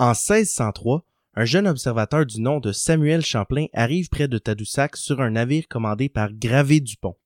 En 0.00 0.10
1603, 0.10 1.04
un 1.34 1.44
jeune 1.44 1.66
observateur 1.66 2.24
du 2.24 2.40
nom 2.40 2.60
de 2.60 2.70
Samuel 2.70 3.24
Champlain 3.24 3.66
arrive 3.72 4.08
près 4.08 4.28
de 4.28 4.38
Tadoussac 4.38 4.96
sur 4.96 5.20
un 5.20 5.30
navire 5.30 5.66
commandé 5.66 6.08
par 6.08 6.32
Gravé 6.32 6.78
Dupont. 6.78 7.16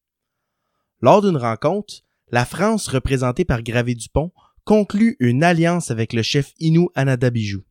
Lors 1.03 1.21
d'une 1.21 1.37
rencontre, 1.37 2.03
la 2.30 2.46
France, 2.46 2.88
représentée 2.88 3.45
par 3.45 3.62
Gravé 3.62 3.95
Dupont, 3.95 4.32
conclut 4.64 5.16
une 5.21 5.45
alliance 5.45 5.90
avec 5.90 6.14
le 6.14 6.22
chef 6.22 6.54
Inou 6.61 6.88
Anadabijou. 6.95 7.62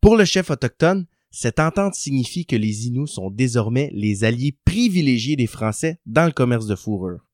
Pour 0.00 0.16
le 0.16 0.24
chef 0.24 0.50
autochtone, 0.50 1.06
cette 1.30 1.60
entente 1.60 1.94
signifie 1.94 2.46
que 2.46 2.56
les 2.56 2.88
Inuits 2.88 3.06
sont 3.06 3.30
désormais 3.30 3.90
les 3.92 4.24
alliés 4.24 4.56
privilégiés 4.64 5.36
des 5.36 5.46
Français 5.46 6.00
dans 6.04 6.26
le 6.26 6.32
commerce 6.32 6.66
de 6.66 6.74
fourrure. 6.74 7.24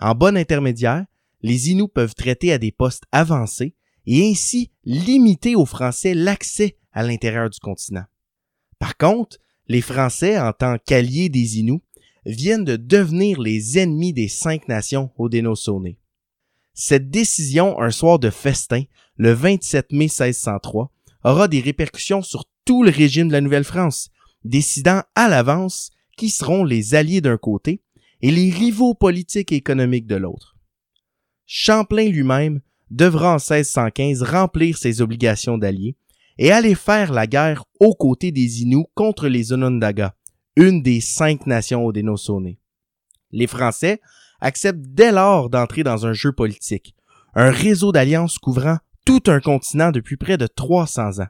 En 0.00 0.16
bon 0.16 0.36
intermédiaire, 0.36 1.06
les 1.40 1.70
Inuits 1.70 1.86
peuvent 1.86 2.16
traiter 2.16 2.52
à 2.52 2.58
des 2.58 2.72
postes 2.72 3.04
avancés 3.12 3.76
et 4.06 4.30
ainsi 4.30 4.70
limiter 4.84 5.54
aux 5.54 5.66
Français 5.66 6.14
l'accès 6.14 6.76
à 6.92 7.02
l'intérieur 7.02 7.50
du 7.50 7.58
continent. 7.60 8.04
Par 8.78 8.96
contre, 8.96 9.38
les 9.68 9.80
Français, 9.80 10.38
en 10.38 10.52
tant 10.52 10.76
qu'alliés 10.84 11.28
des 11.28 11.58
Inuits, 11.58 11.82
viennent 12.26 12.64
de 12.64 12.76
devenir 12.76 13.40
les 13.40 13.78
ennemis 13.78 14.12
des 14.12 14.28
cinq 14.28 14.68
nations 14.68 15.10
Haudenosaunee. 15.16 15.98
Cette 16.74 17.10
décision, 17.10 17.80
un 17.80 17.90
soir 17.90 18.18
de 18.18 18.30
festin, 18.30 18.84
le 19.16 19.32
27 19.32 19.92
mai 19.92 20.06
1603, 20.06 20.90
aura 21.24 21.48
des 21.48 21.60
répercussions 21.60 22.22
sur 22.22 22.44
tout 22.64 22.82
le 22.82 22.90
régime 22.90 23.28
de 23.28 23.32
la 23.32 23.40
Nouvelle-France, 23.40 24.10
décidant 24.44 25.02
à 25.14 25.28
l'avance 25.28 25.90
qui 26.16 26.30
seront 26.30 26.64
les 26.64 26.94
alliés 26.94 27.20
d'un 27.20 27.36
côté 27.36 27.82
et 28.20 28.30
les 28.30 28.50
rivaux 28.50 28.94
politiques 28.94 29.52
et 29.52 29.56
économiques 29.56 30.06
de 30.06 30.16
l'autre. 30.16 30.56
Champlain 31.46 32.08
lui-même 32.08 32.60
devra 32.92 33.30
en 33.30 33.38
1615 33.38 34.22
remplir 34.22 34.76
ses 34.76 35.00
obligations 35.00 35.56
d'alliés 35.58 35.96
et 36.38 36.52
aller 36.52 36.74
faire 36.74 37.12
la 37.12 37.26
guerre 37.26 37.64
aux 37.80 37.94
côtés 37.94 38.32
des 38.32 38.62
Inuits 38.62 38.86
contre 38.94 39.28
les 39.28 39.52
Onondaga, 39.52 40.14
une 40.56 40.82
des 40.82 41.00
cinq 41.00 41.46
nations 41.46 41.84
Haudenosaunee. 41.84 42.58
Les 43.30 43.46
Français 43.46 44.00
acceptent 44.40 44.86
dès 44.86 45.10
lors 45.10 45.48
d'entrer 45.48 45.82
dans 45.82 46.06
un 46.06 46.12
jeu 46.12 46.32
politique, 46.32 46.94
un 47.34 47.50
réseau 47.50 47.92
d'alliances 47.92 48.38
couvrant 48.38 48.78
tout 49.06 49.22
un 49.26 49.40
continent 49.40 49.90
depuis 49.90 50.16
près 50.16 50.36
de 50.36 50.46
300 50.46 51.20
ans. 51.20 51.28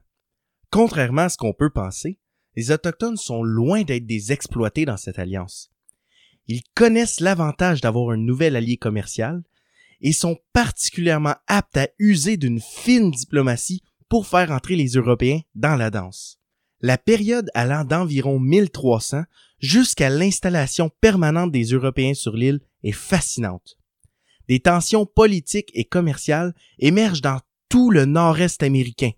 Contrairement 0.71 1.23
à 1.23 1.29
ce 1.29 1.37
qu'on 1.37 1.53
peut 1.53 1.71
penser, 1.71 2.19
les 2.57 2.71
Autochtones 2.71 3.17
sont 3.17 3.43
loin 3.43 3.83
d'être 3.83 4.07
des 4.07 4.33
exploités 4.33 4.85
dans 4.85 4.97
cette 4.97 5.19
alliance. 5.19 5.71
Ils 6.49 6.63
connaissent 6.75 7.21
l'avantage 7.21 7.81
d'avoir 7.81 8.11
un 8.11 8.17
nouvel 8.17 8.57
allié 8.57 8.77
commercial 8.77 9.43
et 10.03 10.13
sont 10.13 10.37
particulièrement 10.53 11.37
aptes 11.47 11.77
à 11.77 11.89
user 11.99 12.37
d'une 12.37 12.61
fine 12.61 13.11
diplomatie 13.11 13.83
pour 14.09 14.27
faire 14.27 14.51
entrer 14.51 14.77
les 14.77 14.89
Européens 14.89 15.41
dans 15.55 15.77
la 15.77 15.91
danse. 15.91 16.39
La 16.81 16.99
période 16.99 17.49
allant 17.55 17.85
d'environ 17.85 18.41
1300 18.41 19.23
jusqu'à 19.61 20.11
l'installation 20.11 20.91
permanente 21.01 21.53
des 21.53 21.65
Européens 21.65 22.15
sur 22.15 22.37
l'île 22.37 22.61
est 22.83 22.93
fascinante. 22.93 23.79
Des 24.49 24.59
tensions 24.59 25.07
politiques 25.07 25.71
et 25.75 25.85
commerciales 25.85 26.53
émergent 26.81 27.23
dans 27.23 27.39
tout 27.69 27.91
le 27.91 28.05
nord-est 28.05 28.63
américain. 28.65 29.13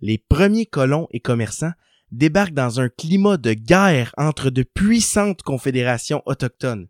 Les 0.00 0.18
premiers 0.18 0.66
colons 0.66 1.08
et 1.10 1.20
commerçants 1.20 1.72
débarquent 2.12 2.54
dans 2.54 2.80
un 2.80 2.88
climat 2.88 3.36
de 3.36 3.52
guerre 3.52 4.14
entre 4.16 4.50
de 4.50 4.62
puissantes 4.62 5.42
confédérations 5.42 6.22
autochtones 6.26 6.86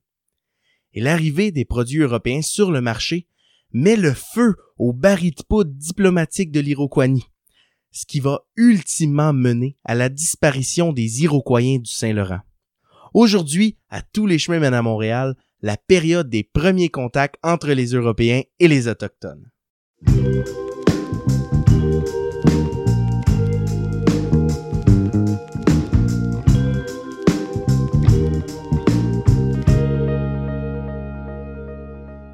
et 0.96 1.00
l'arrivée 1.00 1.52
des 1.52 1.66
produits 1.66 2.00
européens 2.00 2.42
sur 2.42 2.72
le 2.72 2.80
marché 2.80 3.28
met 3.72 3.96
le 3.96 4.14
feu 4.14 4.56
au 4.78 4.92
baril 4.92 5.34
de 5.34 5.42
poudre 5.42 5.70
diplomatique 5.70 6.50
de 6.50 6.60
l'Iroquois, 6.60 7.06
ce 7.92 8.06
qui 8.06 8.18
va 8.18 8.40
ultimement 8.56 9.32
mener 9.34 9.76
à 9.84 9.94
la 9.94 10.08
disparition 10.08 10.92
des 10.92 11.22
Iroquois 11.22 11.60
du 11.60 11.84
Saint-Laurent. 11.84 12.40
Aujourd'hui, 13.12 13.76
à 13.90 14.00
tous 14.02 14.26
les 14.26 14.38
chemins 14.38 14.58
mènent 14.58 14.74
à 14.74 14.82
Montréal, 14.82 15.36
la 15.60 15.76
période 15.76 16.30
des 16.30 16.44
premiers 16.44 16.88
contacts 16.88 17.36
entre 17.42 17.72
les 17.72 17.92
Européens 17.92 18.42
et 18.58 18.68
les 18.68 18.88
Autochtones. 18.88 19.50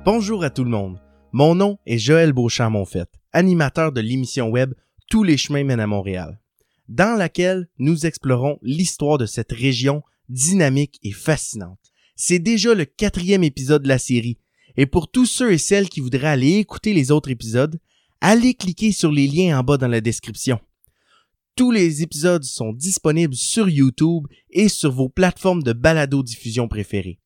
Bonjour 0.04 0.42
à 0.42 0.50
tout 0.50 0.64
le 0.64 0.70
monde. 0.70 0.98
Mon 1.30 1.54
nom 1.54 1.78
est 1.86 1.96
Joël 1.96 2.32
Beauchamp-Monfette, 2.32 3.20
animateur 3.32 3.92
de 3.92 4.00
l'émission 4.00 4.48
web 4.48 4.74
Tous 5.08 5.22
les 5.22 5.36
chemins 5.36 5.62
mènent 5.62 5.78
à 5.78 5.86
Montréal, 5.86 6.40
dans 6.88 7.16
laquelle 7.16 7.68
nous 7.78 8.04
explorons 8.04 8.58
l'histoire 8.62 9.16
de 9.16 9.26
cette 9.26 9.52
région 9.52 10.02
dynamique 10.28 10.98
et 11.04 11.12
fascinante. 11.12 11.78
C'est 12.16 12.40
déjà 12.40 12.74
le 12.74 12.84
quatrième 12.84 13.44
épisode 13.44 13.84
de 13.84 13.88
la 13.88 13.98
série, 13.98 14.38
et 14.76 14.86
pour 14.86 15.08
tous 15.08 15.26
ceux 15.26 15.52
et 15.52 15.58
celles 15.58 15.88
qui 15.88 16.00
voudraient 16.00 16.26
aller 16.26 16.56
écouter 16.56 16.94
les 16.94 17.12
autres 17.12 17.30
épisodes, 17.30 17.78
allez 18.20 18.54
cliquer 18.54 18.90
sur 18.90 19.12
les 19.12 19.28
liens 19.28 19.60
en 19.60 19.62
bas 19.62 19.76
dans 19.76 19.86
la 19.86 20.00
description. 20.00 20.58
Tous 21.54 21.70
les 21.70 22.02
épisodes 22.02 22.42
sont 22.42 22.72
disponibles 22.72 23.36
sur 23.36 23.68
YouTube 23.68 24.26
et 24.50 24.68
sur 24.68 24.90
vos 24.90 25.08
plateformes 25.08 25.62
de 25.62 25.72
balado-diffusion 25.72 26.66
préférées. 26.66 27.20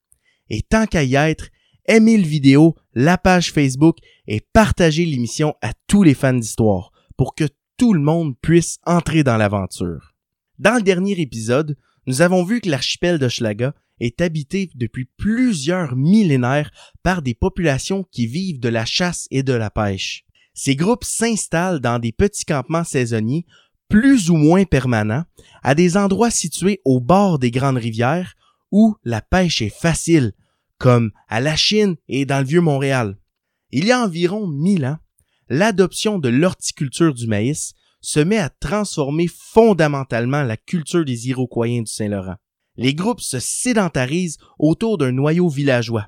Et 0.51 0.61
tant 0.61 0.87
qu'à 0.87 1.05
y 1.05 1.15
être, 1.15 1.49
aimez 1.89 2.17
le 2.17 2.27
vidéo, 2.27 2.77
la 2.95 3.19
page 3.19 3.53
Facebook 3.53 3.99
et 4.27 4.41
partagez 4.53 5.05
l'émission 5.05 5.55
à 5.63 5.73
tous 5.87 6.03
les 6.03 6.15
fans 6.15 6.35
d'histoire 6.35 6.93
pour 7.17 7.35
que 7.35 7.45
tout 7.77 7.93
le 7.93 8.01
monde 8.01 8.35
puisse 8.41 8.79
entrer 8.85 9.23
dans 9.23 9.37
l'aventure. 9.37 10.15
Dans 10.59 10.77
le 10.77 10.83
dernier 10.83 11.21
épisode, 11.21 11.77
nous 12.07 12.23
avons 12.23 12.45
vu 12.45 12.61
que 12.61 12.71
l'archipel 12.71 13.19
de 13.19 13.29
Schlaga 13.29 13.75
est 14.01 14.21
habité 14.21 14.71
depuis 14.75 15.09
plusieurs 15.17 15.97
millénaires 15.97 16.71
par 17.03 17.23
des 17.23 17.35
populations 17.35 18.05
qui 18.11 18.27
vivent 18.27 18.61
de 18.61 18.69
la 18.69 18.85
chasse 18.85 19.27
et 19.31 19.43
de 19.43 19.53
la 19.53 19.71
pêche. 19.71 20.25
Ces 20.55 20.77
groupes 20.77 21.05
s'installent 21.05 21.81
dans 21.81 21.99
des 21.99 22.13
petits 22.13 22.45
campements 22.45 22.85
saisonniers 22.85 23.45
plus 23.89 24.31
ou 24.31 24.37
moins 24.37 24.65
permanents 24.65 25.25
à 25.63 25.75
des 25.75 25.97
endroits 25.97 26.31
situés 26.31 26.81
au 26.85 27.01
bord 27.01 27.39
des 27.39 27.51
grandes 27.51 27.77
rivières 27.77 28.35
où 28.73 28.97
la 29.05 29.21
pêche 29.21 29.63
est 29.63 29.75
facile, 29.75 30.33
comme 30.79 31.11
à 31.29 31.41
la 31.41 31.57
Chine 31.57 31.97
et 32.09 32.27
dans 32.27 32.41
le 32.41 32.47
vieux 32.47 32.61
Montréal. 32.61 33.17
Il 33.71 33.87
y 33.87 33.93
a 33.93 34.03
environ 34.03 34.47
mille 34.47 34.87
ans, 34.87 34.99
l'adoption 35.49 36.19
de 36.19 36.29
l'horticulture 36.29 37.15
du 37.15 37.27
maïs 37.27 37.75
se 38.01 38.21
met 38.21 38.39
à 38.39 38.51
transformer 38.51 39.27
fondamentalement 39.29 40.43
la 40.43 40.57
culture 40.57 41.05
des 41.05 41.29
Iroquois 41.29 41.67
du 41.67 41.87
Saint-Laurent. 41.87 42.37
Les 42.77 42.95
groupes 42.95 43.21
se 43.21 43.39
sédentarisent 43.39 44.39
autour 44.59 44.99
d'un 44.99 45.13
noyau 45.13 45.49
villageois 45.49 46.07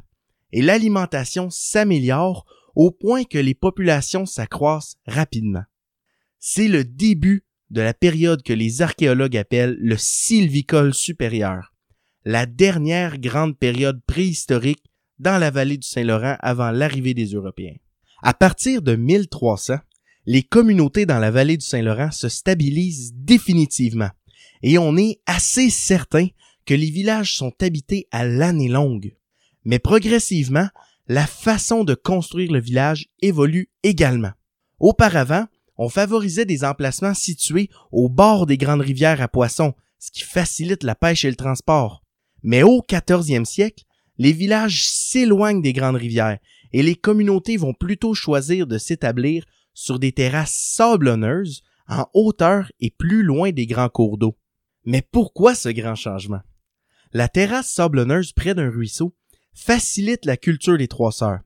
et 0.52 0.62
l'alimentation 0.62 1.50
s'améliore 1.50 2.46
au 2.74 2.90
point 2.90 3.24
que 3.24 3.38
les 3.38 3.54
populations 3.54 4.26
s'accroissent 4.26 4.96
rapidement. 5.06 5.64
C'est 6.38 6.68
le 6.68 6.84
début 6.84 7.44
de 7.70 7.80
la 7.80 7.94
période 7.94 8.42
que 8.42 8.52
les 8.52 8.82
archéologues 8.82 9.36
appellent 9.36 9.76
le 9.80 9.96
sylvicole 9.98 10.94
supérieur, 10.94 11.74
la 12.24 12.46
dernière 12.46 13.18
grande 13.18 13.56
période 13.56 14.00
préhistorique 14.06 14.84
dans 15.18 15.38
la 15.38 15.50
vallée 15.50 15.78
du 15.78 15.86
Saint-Laurent 15.86 16.36
avant 16.40 16.70
l'arrivée 16.70 17.14
des 17.14 17.26
Européens. 17.26 17.76
À 18.22 18.34
partir 18.34 18.82
de 18.82 18.96
1300, 18.96 19.76
les 20.26 20.42
communautés 20.42 21.06
dans 21.06 21.18
la 21.18 21.30
vallée 21.30 21.56
du 21.56 21.64
Saint-Laurent 21.64 22.10
se 22.10 22.28
stabilisent 22.28 23.14
définitivement 23.14 24.10
et 24.62 24.78
on 24.78 24.96
est 24.96 25.20
assez 25.26 25.70
certain 25.70 26.28
que 26.66 26.74
les 26.74 26.90
villages 26.90 27.34
sont 27.34 27.52
habités 27.60 28.08
à 28.10 28.26
l'année 28.26 28.68
longue. 28.68 29.16
Mais 29.64 29.78
progressivement, 29.78 30.68
la 31.06 31.26
façon 31.26 31.84
de 31.84 31.94
construire 31.94 32.52
le 32.52 32.60
village 32.60 33.08
évolue 33.22 33.70
également. 33.82 34.32
Auparavant, 34.78 35.46
on 35.78 35.88
favorisait 35.88 36.44
des 36.44 36.64
emplacements 36.64 37.14
situés 37.14 37.70
au 37.92 38.08
bord 38.08 38.46
des 38.46 38.58
grandes 38.58 38.82
rivières 38.82 39.22
à 39.22 39.28
poissons, 39.28 39.74
ce 39.98 40.10
qui 40.10 40.22
facilite 40.22 40.82
la 40.82 40.94
pêche 40.94 41.24
et 41.24 41.30
le 41.30 41.36
transport. 41.36 42.02
Mais 42.42 42.62
au 42.62 42.84
14e 42.88 43.44
siècle, 43.44 43.84
les 44.18 44.32
villages 44.32 44.86
s'éloignent 44.86 45.62
des 45.62 45.72
grandes 45.72 45.96
rivières 45.96 46.38
et 46.72 46.82
les 46.82 46.96
communautés 46.96 47.56
vont 47.56 47.74
plutôt 47.74 48.14
choisir 48.14 48.66
de 48.66 48.78
s'établir 48.78 49.44
sur 49.74 49.98
des 49.98 50.12
terrasses 50.12 50.54
sablonneuses 50.54 51.62
en 51.88 52.06
hauteur 52.14 52.70
et 52.80 52.90
plus 52.90 53.22
loin 53.22 53.50
des 53.52 53.66
grands 53.66 53.88
cours 53.88 54.18
d'eau. 54.18 54.36
Mais 54.84 55.02
pourquoi 55.02 55.54
ce 55.54 55.68
grand 55.68 55.94
changement? 55.94 56.40
La 57.12 57.28
terrasse 57.28 57.70
sablonneuse 57.70 58.32
près 58.32 58.54
d'un 58.54 58.70
ruisseau 58.70 59.14
facilite 59.54 60.24
la 60.24 60.36
culture 60.36 60.76
des 60.76 60.88
trois 60.88 61.12
sœurs. 61.12 61.40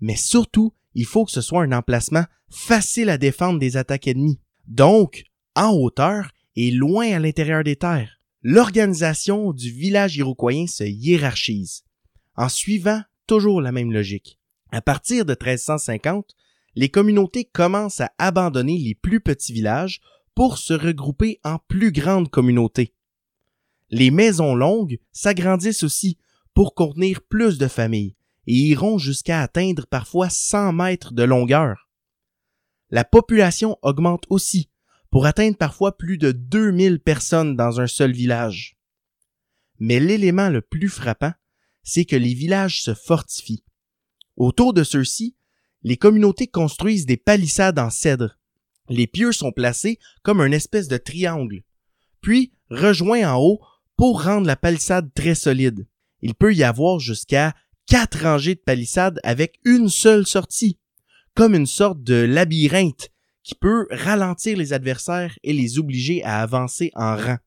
Mais 0.00 0.16
surtout, 0.16 0.72
il 0.94 1.06
faut 1.06 1.24
que 1.24 1.32
ce 1.32 1.40
soit 1.40 1.62
un 1.62 1.72
emplacement 1.72 2.24
facile 2.50 3.08
à 3.08 3.18
défendre 3.18 3.58
des 3.58 3.76
attaques 3.76 4.06
ennemies. 4.06 4.40
Donc, 4.66 5.24
en 5.56 5.72
hauteur 5.72 6.30
et 6.54 6.70
loin 6.70 7.10
à 7.12 7.18
l'intérieur 7.18 7.64
des 7.64 7.76
terres 7.76 8.21
l'organisation 8.42 9.52
du 9.52 9.70
village 9.70 10.16
iroquoien 10.16 10.66
se 10.66 10.84
hiérarchise, 10.84 11.84
en 12.36 12.48
suivant 12.48 13.02
toujours 13.26 13.60
la 13.60 13.72
même 13.72 13.92
logique. 13.92 14.38
À 14.70 14.82
partir 14.82 15.24
de 15.24 15.32
1350, 15.32 16.34
les 16.74 16.88
communautés 16.88 17.44
commencent 17.44 18.00
à 18.00 18.12
abandonner 18.18 18.78
les 18.78 18.94
plus 18.94 19.20
petits 19.20 19.52
villages 19.52 20.00
pour 20.34 20.58
se 20.58 20.72
regrouper 20.72 21.38
en 21.44 21.58
plus 21.68 21.92
grandes 21.92 22.30
communautés. 22.30 22.94
Les 23.90 24.10
maisons 24.10 24.54
longues 24.54 24.98
s'agrandissent 25.12 25.82
aussi 25.82 26.16
pour 26.54 26.74
contenir 26.74 27.20
plus 27.22 27.58
de 27.58 27.68
familles 27.68 28.16
et 28.46 28.54
iront 28.54 28.98
jusqu'à 28.98 29.42
atteindre 29.42 29.86
parfois 29.86 30.30
100 30.30 30.72
mètres 30.72 31.12
de 31.12 31.22
longueur. 31.22 31.90
La 32.90 33.04
population 33.04 33.78
augmente 33.82 34.24
aussi 34.30 34.70
pour 35.12 35.26
atteindre 35.26 35.58
parfois 35.58 35.98
plus 35.98 36.16
de 36.16 36.32
2000 36.32 36.98
personnes 36.98 37.54
dans 37.54 37.80
un 37.80 37.86
seul 37.86 38.12
village. 38.12 38.78
Mais 39.78 40.00
l'élément 40.00 40.48
le 40.48 40.62
plus 40.62 40.88
frappant, 40.88 41.34
c'est 41.82 42.06
que 42.06 42.16
les 42.16 42.32
villages 42.32 42.82
se 42.82 42.94
fortifient. 42.94 43.62
Autour 44.36 44.72
de 44.72 44.82
ceux-ci, 44.82 45.36
les 45.82 45.98
communautés 45.98 46.46
construisent 46.46 47.04
des 47.04 47.18
palissades 47.18 47.78
en 47.78 47.90
cèdre. 47.90 48.38
Les 48.88 49.06
pieux 49.06 49.32
sont 49.32 49.52
placés 49.52 49.98
comme 50.22 50.40
une 50.40 50.54
espèce 50.54 50.88
de 50.88 50.96
triangle, 50.96 51.62
puis 52.22 52.54
rejoints 52.70 53.30
en 53.30 53.38
haut 53.38 53.60
pour 53.96 54.24
rendre 54.24 54.46
la 54.46 54.56
palissade 54.56 55.12
très 55.14 55.34
solide. 55.34 55.86
Il 56.22 56.34
peut 56.34 56.54
y 56.54 56.64
avoir 56.64 57.00
jusqu'à 57.00 57.54
quatre 57.86 58.22
rangées 58.22 58.54
de 58.54 58.60
palissades 58.60 59.20
avec 59.24 59.60
une 59.66 59.90
seule 59.90 60.26
sortie, 60.26 60.78
comme 61.34 61.54
une 61.54 61.66
sorte 61.66 62.02
de 62.02 62.14
labyrinthe 62.14 63.11
qui 63.42 63.54
peut 63.54 63.86
ralentir 63.90 64.56
les 64.56 64.72
adversaires 64.72 65.38
et 65.42 65.52
les 65.52 65.78
obliger 65.78 66.22
à 66.24 66.40
avancer 66.42 66.90
en 66.94 67.16
rang. 67.16 67.38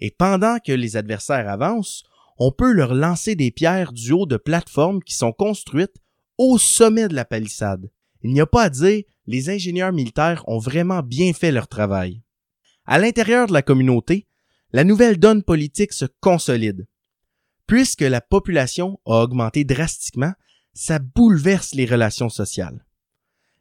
Et 0.00 0.10
pendant 0.10 0.58
que 0.58 0.72
les 0.72 0.96
adversaires 0.96 1.48
avancent, 1.48 2.04
on 2.38 2.52
peut 2.52 2.72
leur 2.72 2.94
lancer 2.94 3.36
des 3.36 3.50
pierres 3.50 3.92
du 3.92 4.12
haut 4.12 4.26
de 4.26 4.36
plateformes 4.36 5.02
qui 5.02 5.14
sont 5.14 5.32
construites 5.32 5.96
au 6.38 6.58
sommet 6.58 7.08
de 7.08 7.14
la 7.14 7.24
palissade. 7.24 7.90
Il 8.22 8.32
n'y 8.32 8.40
a 8.40 8.46
pas 8.46 8.64
à 8.64 8.70
dire, 8.70 9.02
les 9.26 9.50
ingénieurs 9.50 9.92
militaires 9.92 10.44
ont 10.48 10.58
vraiment 10.58 11.02
bien 11.02 11.32
fait 11.32 11.52
leur 11.52 11.68
travail. 11.68 12.22
À 12.86 12.98
l'intérieur 12.98 13.46
de 13.46 13.52
la 13.52 13.62
communauté, 13.62 14.26
la 14.72 14.84
nouvelle 14.84 15.18
donne 15.18 15.42
politique 15.42 15.92
se 15.92 16.06
consolide. 16.20 16.86
Puisque 17.66 18.02
la 18.02 18.20
population 18.20 19.00
a 19.06 19.22
augmenté 19.22 19.64
drastiquement, 19.64 20.32
ça 20.72 20.98
bouleverse 20.98 21.74
les 21.74 21.86
relations 21.86 22.28
sociales. 22.28 22.84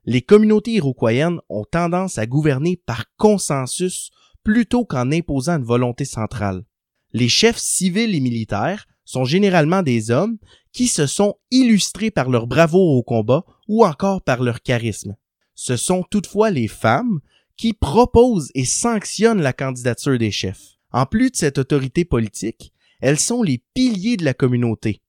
Les 0.05 0.21
communautés 0.21 0.71
iroquoiennes 0.71 1.39
ont 1.49 1.63
tendance 1.63 2.17
à 2.17 2.25
gouverner 2.25 2.81
par 2.85 3.05
consensus 3.15 4.11
plutôt 4.43 4.83
qu'en 4.85 5.11
imposant 5.11 5.57
une 5.57 5.63
volonté 5.63 6.03
centrale. 6.03 6.65
Les 7.13 7.29
chefs 7.29 7.57
civils 7.57 8.15
et 8.15 8.19
militaires 8.19 8.85
sont 9.05 9.23
généralement 9.23 9.81
des 9.81 10.11
hommes 10.11 10.37
qui 10.71 10.87
se 10.87 11.05
sont 11.05 11.35
illustrés 11.51 12.11
par 12.11 12.29
leur 12.29 12.47
bravoure 12.47 12.97
au 12.97 13.03
combat 13.03 13.45
ou 13.67 13.85
encore 13.85 14.21
par 14.21 14.43
leur 14.43 14.61
charisme. 14.61 15.15
Ce 15.55 15.77
sont 15.77 16.03
toutefois 16.03 16.49
les 16.49 16.67
femmes 16.67 17.19
qui 17.55 17.73
proposent 17.73 18.51
et 18.55 18.65
sanctionnent 18.65 19.41
la 19.41 19.53
candidature 19.53 20.17
des 20.17 20.31
chefs. 20.31 20.79
En 20.91 21.05
plus 21.05 21.31
de 21.31 21.35
cette 21.35 21.59
autorité 21.59 22.03
politique, 22.03 22.73
elles 22.99 23.19
sont 23.19 23.43
les 23.43 23.63
piliers 23.73 24.17
de 24.17 24.25
la 24.25 24.33
communauté. 24.33 25.01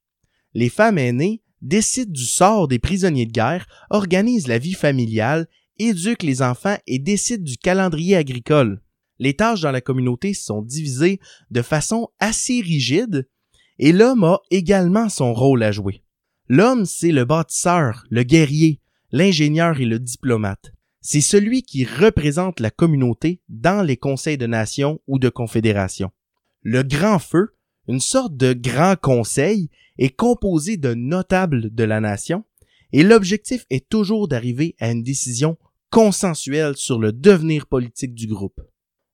Les 0.53 0.69
femmes 0.69 0.99
aînées 0.99 1.43
décident 1.65 2.13
du 2.13 2.25
sort 2.25 2.69
des 2.69 2.79
prisonniers 2.79 3.27
de 3.27 3.33
guerre, 3.33 3.67
organisent 3.91 4.47
la 4.47 4.59
vie 4.59 4.75
familiale, 4.75 5.49
éduquent 5.79 6.23
les 6.23 6.43
enfants 6.43 6.77
et 6.87 7.01
décident 7.01 7.43
du 7.43 7.57
calendrier 7.57 8.15
agricole. 8.15 8.81
Les 9.19 9.35
tâches 9.35 9.63
dans 9.63 9.73
la 9.73 9.81
communauté 9.81 10.35
sont 10.35 10.63
divisées 10.63 11.19
de 11.51 11.63
façon 11.63 12.09
assez 12.21 12.61
rigide 12.61 13.29
et 13.79 13.93
l'homme 13.93 14.25
a 14.25 14.41
également 14.51 15.09
son 15.09 15.35
rôle 15.35 15.63
à 15.63 15.73
jouer. 15.73 16.03
L'homme, 16.49 16.85
c'est 16.85 17.13
le 17.13 17.25
bâtisseur, 17.25 18.05
le 18.11 18.23
guerrier, 18.23 18.81
l'ingénieur 19.11 19.81
et 19.81 19.87
le 19.87 19.99
diplomate. 19.99 20.73
C'est 21.01 21.21
celui 21.21 21.63
qui 21.63 21.85
représente 21.85 22.61
la 22.61 22.71
communauté 22.71 23.41
dans 23.49 23.83
les 23.83 23.97
conseils 23.97 24.39
de 24.39 24.47
nation 24.47 25.01
ou 25.07 25.19
de 25.19 25.29
confédération. 25.29 26.11
Le 26.63 26.83
grand 26.83 27.19
feu, 27.19 27.55
une 27.89 28.01
sorte 28.01 28.37
de 28.37 28.53
grand 28.53 28.97
conseil, 29.01 29.71
est 29.99 30.15
composé 30.15 30.77
de 30.77 30.95
notables 30.95 31.73
de 31.75 31.85
la 31.85 32.01
nation 32.01 32.45
et 32.93 33.03
l'objectif 33.03 33.65
est 33.71 33.89
toujours 33.89 34.29
d'arriver 34.29 34.77
à 34.79 34.91
une 34.91 35.03
décision 35.03 35.57
consensuelle 35.91 36.77
sur 36.77 36.99
le 36.99 37.13
devenir 37.13 37.67
politique 37.67 38.15
du 38.15 38.27
groupe. 38.27 38.61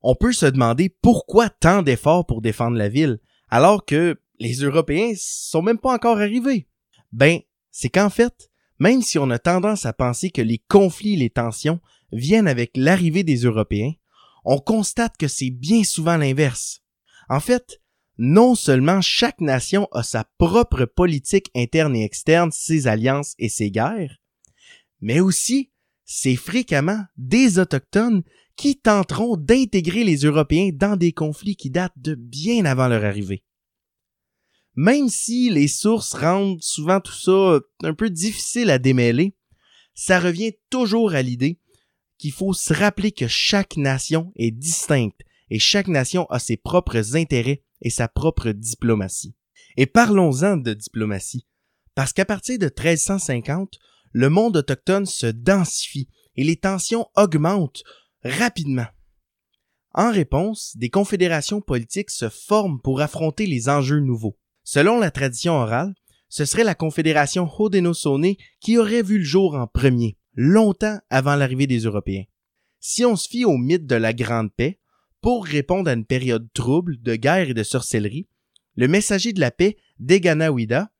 On 0.03 0.15
peut 0.15 0.33
se 0.33 0.47
demander 0.47 0.89
pourquoi 1.03 1.51
tant 1.51 1.83
d'efforts 1.83 2.27
pour 2.27 2.41
défendre 2.41 2.77
la 2.77 2.89
ville, 2.89 3.19
alors 3.49 3.85
que 3.85 4.19
les 4.39 4.55
Européens 4.55 5.13
sont 5.17 5.63
même 5.63 5.79
pas 5.79 5.95
encore 5.95 6.19
arrivés. 6.19 6.69
Ben, 7.13 7.41
c'est 7.71 7.91
qu'en 7.91 8.09
fait, 8.09 8.51
même 8.79 9.03
si 9.03 9.19
on 9.19 9.31
a 9.31 9.39
tendance 9.39 9.85
à 9.85 9.93
penser 9.93 10.31
que 10.31 10.41
les 10.41 10.59
conflits 10.59 11.15
et 11.15 11.19
les 11.19 11.31
tensions 11.31 11.81
viennent 12.13 12.49
avec 12.49 12.73
l'arrivée 12.77 13.25
des 13.25 13.45
Européens, 13.45 13.93
on 14.45 14.59
constate 14.59 15.17
que 15.19 15.29
c'est 15.29 15.51
bien 15.51 15.85
souvent 15.85 16.17
l'inverse. 16.17 16.81
En 17.29 17.41
fait, 17.41 17.80
non 18.23 18.55
seulement 18.55 19.01
chaque 19.01 19.41
nation 19.41 19.89
a 19.93 20.03
sa 20.03 20.25
propre 20.37 20.85
politique 20.85 21.51
interne 21.57 21.97
et 21.97 22.05
externe, 22.05 22.53
ses 22.53 22.87
alliances 22.87 23.35
et 23.39 23.49
ses 23.49 23.71
guerres, 23.71 24.19
mais 25.01 25.21
aussi 25.21 25.71
c'est 26.05 26.37
fréquemment 26.37 27.03
des 27.17 27.59
Autochtones 27.59 28.23
qui 28.57 28.79
tenteront 28.79 29.39
d'intégrer 29.39 30.05
les 30.05 30.19
Européens 30.19 30.69
dans 30.71 30.97
des 30.97 31.13
conflits 31.13 31.57
qui 31.57 31.71
datent 31.71 31.97
de 31.97 32.15
bien 32.15 32.67
avant 32.67 32.89
leur 32.89 33.07
arrivée. 33.07 33.43
Même 34.75 35.09
si 35.09 35.49
les 35.49 35.69
sources 35.69 36.13
rendent 36.13 36.63
souvent 36.63 37.01
tout 37.01 37.15
ça 37.15 37.61
un 37.83 37.95
peu 37.95 38.11
difficile 38.11 38.69
à 38.69 38.79
démêler, 38.79 39.35
ça 39.95 40.21
revient 40.21 40.53
toujours 40.69 41.15
à 41.15 41.23
l'idée 41.23 41.59
qu'il 42.19 42.33
faut 42.33 42.53
se 42.53 42.75
rappeler 42.75 43.13
que 43.13 43.29
chaque 43.29 43.79
nation 43.79 44.31
est 44.37 44.51
distincte 44.51 45.23
et 45.49 45.59
chaque 45.59 45.89
nation 45.89 46.27
a 46.27 46.39
ses 46.39 46.59
propres 46.59 47.17
intérêts 47.17 47.63
et 47.83 47.91
sa 47.91 48.09
propre 48.09 48.51
diplomatie. 48.51 49.35
Et 49.77 49.87
parlons-en 49.87 50.57
de 50.57 50.75
diplomatie, 50.75 51.47
parce 51.95 52.13
qu'à 52.13 52.25
partir 52.25 52.59
de 52.59 52.67
1350, 52.67 53.79
le 54.13 54.29
monde 54.29 54.57
autochtone 54.57 55.07
se 55.07 55.27
densifie 55.27 56.09
et 56.37 56.45
les 56.45 56.57
tensions 56.57 57.07
augmentent 57.17 57.83
rapidement. 58.25 58.87
En 59.93 60.13
réponse, 60.13 60.77
des 60.77 60.91
confédérations 60.91 61.61
politiques 61.61 62.11
se 62.11 62.29
forment 62.29 62.81
pour 62.81 63.01
affronter 63.01 63.47
les 63.47 63.69
enjeux 63.69 64.01
nouveaux. 64.01 64.39
Selon 64.63 64.99
la 64.99 65.11
tradition 65.11 65.55
orale, 65.55 65.95
ce 66.29 66.45
serait 66.45 66.65
la 66.65 66.77
confédération 66.77 67.49
Haudenosaunee 67.59 68.39
qui 68.61 68.79
aurait 68.79 69.03
vu 69.03 69.19
le 69.19 69.25
jour 69.25 69.55
en 69.55 69.67
premier, 69.67 70.17
longtemps 70.35 70.99
avant 71.11 71.35
l'arrivée 71.35 71.67
des 71.67 71.81
Européens. 71.81 72.25
Si 72.79 73.05
on 73.05 73.17
se 73.17 73.29
fie 73.29 73.45
au 73.45 73.57
mythe 73.59 73.87
de 73.87 73.97
la 73.97 74.13
Grande 74.13 74.55
Paix, 74.55 74.80
pour 75.21 75.45
répondre 75.45 75.91
à 75.91 75.95
une 75.95 76.05
période 76.05 76.49
trouble 76.55 77.01
de 77.01 77.15
guerre 77.17 77.51
et 77.51 77.55
de 77.55 77.63
sorcellerie, 77.63 78.27
le 78.77 78.89
messager 78.89 79.33
de 79.33 79.41
la 79.41 79.51
paix, 79.51 79.77
Deganawida, 79.99 80.91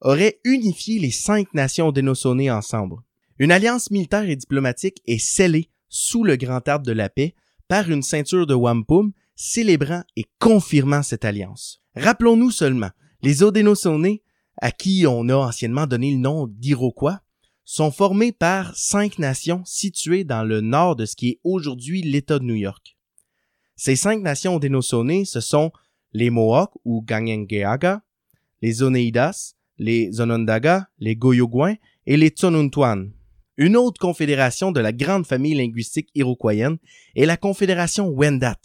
aurait 0.00 0.40
unifié 0.44 0.98
les 0.98 1.10
cinq 1.10 1.54
nations 1.54 1.88
Haudenosaunee 1.88 2.50
ensemble. 2.50 2.96
Une 3.38 3.52
alliance 3.52 3.90
militaire 3.90 4.28
et 4.28 4.36
diplomatique 4.36 5.00
est 5.06 5.18
scellée 5.18 5.70
sous 5.88 6.24
le 6.24 6.36
grand 6.36 6.66
arbre 6.66 6.86
de 6.86 6.92
la 6.92 7.08
paix 7.08 7.34
par 7.68 7.90
une 7.90 8.02
ceinture 8.02 8.46
de 8.46 8.54
wampum 8.54 9.12
célébrant 9.36 10.02
et 10.16 10.24
confirmant 10.40 11.02
cette 11.02 11.24
alliance. 11.24 11.80
Rappelons-nous 11.94 12.50
seulement 12.50 12.90
les 13.22 13.42
Haudenosaunee, 13.42 14.22
à 14.60 14.72
qui 14.72 15.04
on 15.06 15.28
a 15.28 15.34
anciennement 15.34 15.86
donné 15.86 16.12
le 16.12 16.18
nom 16.18 16.46
d'Iroquois, 16.48 17.20
sont 17.64 17.90
formés 17.90 18.32
par 18.32 18.74
cinq 18.76 19.18
nations 19.18 19.62
situées 19.64 20.24
dans 20.24 20.42
le 20.42 20.60
nord 20.60 20.96
de 20.96 21.06
ce 21.06 21.14
qui 21.14 21.28
est 21.28 21.40
aujourd'hui 21.44 22.02
l'État 22.02 22.38
de 22.38 22.44
New 22.44 22.54
York. 22.54 22.97
Ces 23.80 23.94
cinq 23.94 24.22
nations 24.22 24.56
Haudenosaunee, 24.56 25.24
ce 25.24 25.38
sont 25.38 25.70
les 26.12 26.30
Mohawks 26.30 26.74
ou 26.84 27.00
Ganyengeaga, 27.00 28.02
les 28.60 28.82
Oneidas, 28.82 29.54
les 29.78 30.20
Onondaga, 30.20 30.88
les 30.98 31.14
Goyogouins 31.14 31.76
et 32.04 32.16
les 32.16 32.30
Tsonuntuan. 32.30 33.12
Une 33.56 33.76
autre 33.76 34.00
confédération 34.00 34.72
de 34.72 34.80
la 34.80 34.92
grande 34.92 35.26
famille 35.26 35.54
linguistique 35.54 36.10
iroquoienne 36.16 36.78
est 37.14 37.24
la 37.24 37.36
confédération 37.36 38.08
Wendat, 38.08 38.58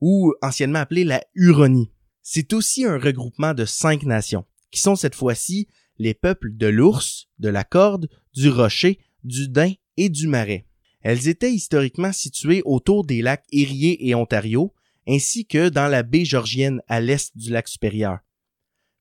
ou 0.00 0.34
anciennement 0.40 0.78
appelée 0.78 1.02
la 1.02 1.24
Huronie. 1.34 1.90
C'est 2.22 2.52
aussi 2.52 2.84
un 2.84 2.96
regroupement 2.96 3.54
de 3.54 3.64
cinq 3.64 4.04
nations, 4.04 4.44
qui 4.70 4.80
sont 4.80 4.94
cette 4.94 5.16
fois-ci 5.16 5.66
les 5.98 6.14
peuples 6.14 6.56
de 6.56 6.68
l'ours, 6.68 7.28
de 7.40 7.48
la 7.48 7.64
corde, 7.64 8.08
du 8.34 8.48
rocher, 8.48 9.00
du 9.24 9.48
daim 9.48 9.72
et 9.96 10.08
du 10.08 10.28
marais. 10.28 10.64
Elles 11.02 11.28
étaient 11.28 11.52
historiquement 11.52 12.12
situées 12.12 12.62
autour 12.64 13.04
des 13.04 13.22
lacs 13.22 13.44
Erie 13.52 13.96
et 14.00 14.14
Ontario, 14.14 14.74
ainsi 15.08 15.46
que 15.46 15.68
dans 15.68 15.88
la 15.88 16.02
baie 16.02 16.24
georgienne 16.24 16.82
à 16.88 17.00
l'est 17.00 17.36
du 17.36 17.50
lac 17.50 17.68
supérieur. 17.68 18.18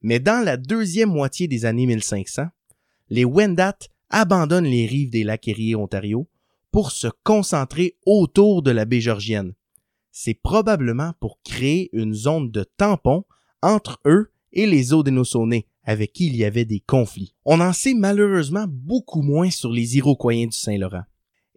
Mais 0.01 0.20
dans 0.20 0.44
la 0.44 0.58
deuxième 0.58 1.10
moitié 1.10 1.48
des 1.48 1.65
années 1.65 1.86
1500, 1.86 2.44
les 3.10 3.25
Wendat 3.25 3.77
abandonnent 4.10 4.65
les 4.65 4.86
rives 4.86 5.10
des 5.10 5.24
lacs 5.24 5.48
et 5.48 5.75
Ontario 5.75 6.27
pour 6.72 6.91
se 6.91 7.08
concentrer 7.24 7.98
autour 8.06 8.62
de 8.62 8.72
la 8.72 8.86
baie 8.86 9.01
georgienne, 9.01 9.53
c'est 10.12 10.34
probablement 10.34 11.13
pour 11.20 11.39
créer 11.44 11.89
une 11.94 12.13
zone 12.13 12.51
de 12.51 12.63
tampon 12.63 13.24
entre 13.62 14.00
eux 14.06 14.32
et 14.51 14.65
les 14.65 14.94
Haudenosaunee, 14.94 15.65
avec 15.84 16.13
qui 16.13 16.27
il 16.27 16.36
y 16.36 16.44
avait 16.44 16.65
des 16.65 16.79
conflits. 16.79 17.36
On 17.46 17.62
en 17.62 17.74
sait 17.74 17.94
malheureusement 17.94 18.65
beaucoup 18.68 19.22
moins 19.22 19.50
sur 19.50 19.72
les 19.72 19.98
Iroquois 19.98 20.34
du 20.34 20.51
Saint-Laurent. 20.51 21.03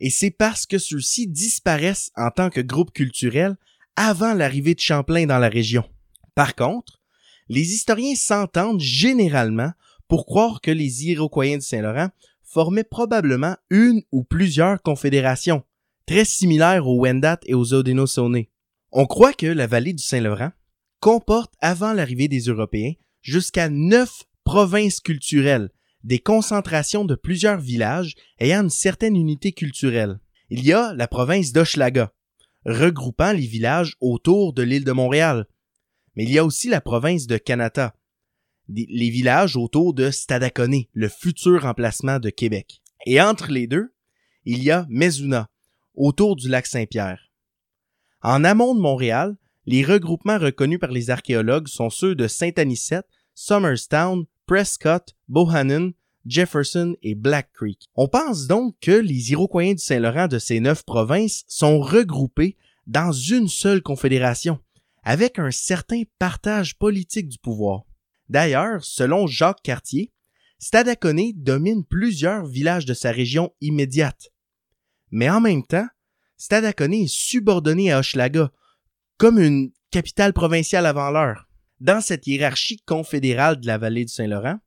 Et 0.04 0.10
c'est 0.10 0.32
parce 0.32 0.66
que 0.66 0.78
ceux-ci 0.78 1.28
disparaissent 1.28 2.10
en 2.16 2.30
tant 2.30 2.50
que 2.50 2.60
groupe 2.60 2.90
culturel 2.90 3.56
avant 3.94 4.34
l'arrivée 4.34 4.74
de 4.74 4.80
Champlain 4.80 5.26
dans 5.26 5.38
la 5.38 5.48
région. 5.48 5.84
Par 6.34 6.56
contre, 6.56 7.00
les 7.48 7.72
historiens 7.72 8.16
s'entendent 8.16 8.80
généralement 8.80 9.70
pour 10.08 10.26
croire 10.26 10.60
que 10.60 10.72
les 10.72 11.06
Iroquois 11.06 11.56
du 11.56 11.60
Saint-Laurent 11.60 12.08
formaient 12.42 12.82
probablement 12.82 13.56
une 13.70 14.02
ou 14.10 14.24
plusieurs 14.24 14.82
confédérations, 14.82 15.62
très 16.04 16.24
similaires 16.24 16.88
aux 16.88 16.98
Wendat 16.98 17.38
et 17.46 17.54
aux 17.54 17.72
Haudenosaunee. 17.72 18.50
On 18.90 19.06
croit 19.06 19.32
que 19.32 19.46
la 19.46 19.68
vallée 19.68 19.92
du 19.92 20.02
Saint-Laurent 20.02 20.50
comporte, 20.98 21.54
avant 21.60 21.92
l'arrivée 21.92 22.26
des 22.26 22.40
Européens, 22.40 22.94
jusqu'à 23.20 23.68
neuf 23.68 24.24
provinces 24.42 24.98
culturelles, 24.98 25.70
des 26.04 26.18
concentrations 26.18 27.04
de 27.04 27.14
plusieurs 27.14 27.60
villages 27.60 28.14
ayant 28.38 28.62
une 28.62 28.70
certaine 28.70 29.16
unité 29.16 29.52
culturelle. 29.52 30.18
Il 30.50 30.64
y 30.64 30.72
a 30.72 30.94
la 30.94 31.08
province 31.08 31.52
d'Hochelaga, 31.52 32.12
regroupant 32.64 33.32
les 33.32 33.46
villages 33.46 33.96
autour 34.00 34.52
de 34.52 34.62
l'île 34.62 34.84
de 34.84 34.92
Montréal. 34.92 35.46
Mais 36.16 36.24
il 36.24 36.30
y 36.30 36.38
a 36.38 36.44
aussi 36.44 36.68
la 36.68 36.80
province 36.80 37.26
de 37.26 37.38
Kanata, 37.38 37.94
les 38.68 39.10
villages 39.10 39.56
autour 39.56 39.94
de 39.94 40.10
Stadacone, 40.10 40.84
le 40.92 41.08
futur 41.08 41.66
emplacement 41.66 42.18
de 42.18 42.30
Québec. 42.30 42.82
Et 43.06 43.20
entre 43.20 43.50
les 43.50 43.66
deux, 43.66 43.94
il 44.44 44.62
y 44.62 44.70
a 44.70 44.86
Mezuna, 44.88 45.48
autour 45.94 46.36
du 46.36 46.48
lac 46.48 46.66
Saint-Pierre. 46.66 47.32
En 48.22 48.44
amont 48.44 48.74
de 48.74 48.80
Montréal, 48.80 49.36
les 49.66 49.84
regroupements 49.84 50.38
reconnus 50.38 50.78
par 50.78 50.90
les 50.90 51.10
archéologues 51.10 51.68
sont 51.68 51.90
ceux 51.90 52.14
de 52.14 52.28
Saint-Anicette, 52.28 53.06
Somerstown, 53.34 54.24
Prescott, 54.46 55.14
Bohannon, 55.28 55.92
Jefferson 56.26 56.96
et 57.02 57.14
Black 57.14 57.52
Creek. 57.52 57.88
On 57.94 58.08
pense 58.08 58.46
donc 58.46 58.76
que 58.80 58.92
les 58.92 59.32
Iroquois 59.32 59.74
du 59.74 59.82
Saint-Laurent 59.82 60.28
de 60.28 60.38
ces 60.38 60.60
neuf 60.60 60.84
provinces 60.84 61.44
sont 61.48 61.80
regroupés 61.80 62.56
dans 62.86 63.12
une 63.12 63.48
seule 63.48 63.82
confédération, 63.82 64.58
avec 65.02 65.38
un 65.38 65.50
certain 65.50 66.02
partage 66.18 66.78
politique 66.78 67.28
du 67.28 67.38
pouvoir. 67.38 67.82
D'ailleurs, 68.28 68.84
selon 68.84 69.26
Jacques 69.26 69.62
Cartier, 69.62 70.12
Stadacone 70.58 71.32
domine 71.34 71.84
plusieurs 71.84 72.46
villages 72.46 72.86
de 72.86 72.94
sa 72.94 73.10
région 73.10 73.52
immédiate. 73.60 74.30
Mais 75.10 75.28
en 75.28 75.40
même 75.40 75.66
temps, 75.66 75.88
Stadacone 76.36 76.94
est 76.94 77.08
subordonné 77.08 77.92
à 77.92 77.98
Hochelaga, 77.98 78.50
comme 79.16 79.38
une 79.38 79.72
capitale 79.90 80.32
provinciale 80.32 80.86
avant 80.86 81.10
l'heure. 81.10 81.48
Dans 81.82 82.00
cette 82.00 82.28
hiérarchie 82.28 82.80
confédérale 82.86 83.58
de 83.58 83.66
la 83.66 83.76
vallée 83.76 84.04
du 84.04 84.12
Saint-Laurent, 84.12 84.60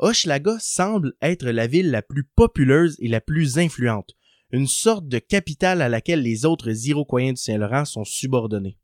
Hochelaga 0.00 0.56
semble 0.58 1.12
être 1.22 1.46
la 1.46 1.68
ville 1.68 1.92
la 1.92 2.02
plus 2.02 2.24
populeuse 2.24 2.96
et 2.98 3.06
la 3.06 3.20
plus 3.20 3.58
influente, 3.60 4.16
une 4.50 4.66
sorte 4.66 5.06
de 5.06 5.20
capitale 5.20 5.80
à 5.82 5.88
laquelle 5.88 6.20
les 6.20 6.44
autres 6.44 6.88
Iroquois 6.88 7.30
du 7.30 7.36
Saint-Laurent 7.36 7.84
sont 7.84 8.02
subordonnés. 8.02 8.76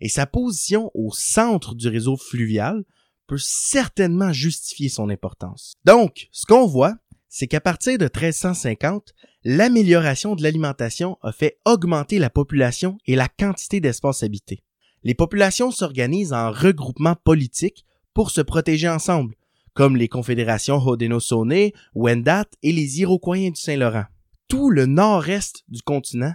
Et 0.00 0.08
sa 0.08 0.24
position 0.24 0.90
au 0.94 1.12
centre 1.12 1.74
du 1.74 1.88
réseau 1.88 2.16
fluvial 2.16 2.82
peut 3.26 3.36
certainement 3.36 4.32
justifier 4.32 4.88
son 4.88 5.10
importance. 5.10 5.74
Donc, 5.84 6.28
ce 6.32 6.46
qu'on 6.46 6.66
voit, 6.66 6.96
c'est 7.28 7.46
qu'à 7.46 7.60
partir 7.60 7.98
de 7.98 8.04
1350, 8.04 9.12
l'amélioration 9.44 10.34
de 10.34 10.42
l'alimentation 10.42 11.18
a 11.20 11.32
fait 11.32 11.58
augmenter 11.66 12.18
la 12.18 12.30
population 12.30 12.96
et 13.06 13.16
la 13.16 13.28
quantité 13.28 13.80
d'espaces 13.80 14.22
habités. 14.22 14.64
Les 15.04 15.14
populations 15.14 15.70
s'organisent 15.70 16.32
en 16.32 16.50
regroupements 16.50 17.16
politiques 17.16 17.84
pour 18.14 18.30
se 18.30 18.40
protéger 18.40 18.88
ensemble, 18.88 19.34
comme 19.74 19.96
les 19.96 20.08
confédérations 20.08 20.78
Haudenosaunee, 20.84 21.72
Wendat 21.94 22.46
et 22.62 22.72
les 22.72 23.00
Iroquois 23.00 23.50
du 23.50 23.60
Saint-Laurent. 23.60 24.06
Tout 24.48 24.70
le 24.70 24.86
nord-est 24.86 25.62
du 25.68 25.82
continent 25.82 26.34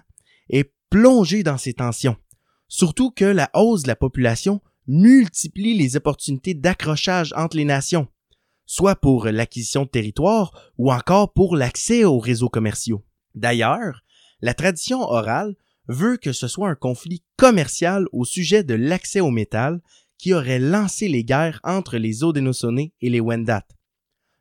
est 0.50 0.72
plongé 0.90 1.44
dans 1.44 1.58
ces 1.58 1.74
tensions, 1.74 2.16
surtout 2.68 3.12
que 3.12 3.26
la 3.26 3.50
hausse 3.54 3.84
de 3.84 3.88
la 3.90 3.96
population 3.96 4.62
multiplie 4.88 5.78
les 5.78 5.96
opportunités 5.96 6.54
d'accrochage 6.54 7.34
entre 7.36 7.58
les 7.58 7.66
nations, 7.66 8.08
soit 8.66 8.96
pour 8.96 9.26
l'acquisition 9.26 9.84
de 9.84 9.90
territoire 9.90 10.72
ou 10.78 10.92
encore 10.92 11.34
pour 11.34 11.58
l'accès 11.58 12.06
aux 12.06 12.20
réseaux 12.20 12.50
commerciaux. 12.50 13.04
D'ailleurs, 13.36 14.04
la 14.42 14.54
tradition 14.54 15.02
orale 15.02 15.56
veut 15.88 16.18
que 16.18 16.32
ce 16.32 16.48
soit 16.48 16.70
un 16.70 16.76
conflit 16.76 17.24
commercial 17.38 18.06
au 18.12 18.26
sujet 18.26 18.64
de 18.64 18.74
l'accès 18.74 19.20
au 19.20 19.32
métal 19.32 19.82
qui 20.18 20.34
aurait 20.34 20.60
lancé 20.60 21.08
les 21.08 21.24
guerres 21.24 21.60
entre 21.64 21.98
les 21.98 22.24
Haudenosaunee 22.24 22.94
et 23.02 23.10
les 23.10 23.20
Wendat, 23.20 23.66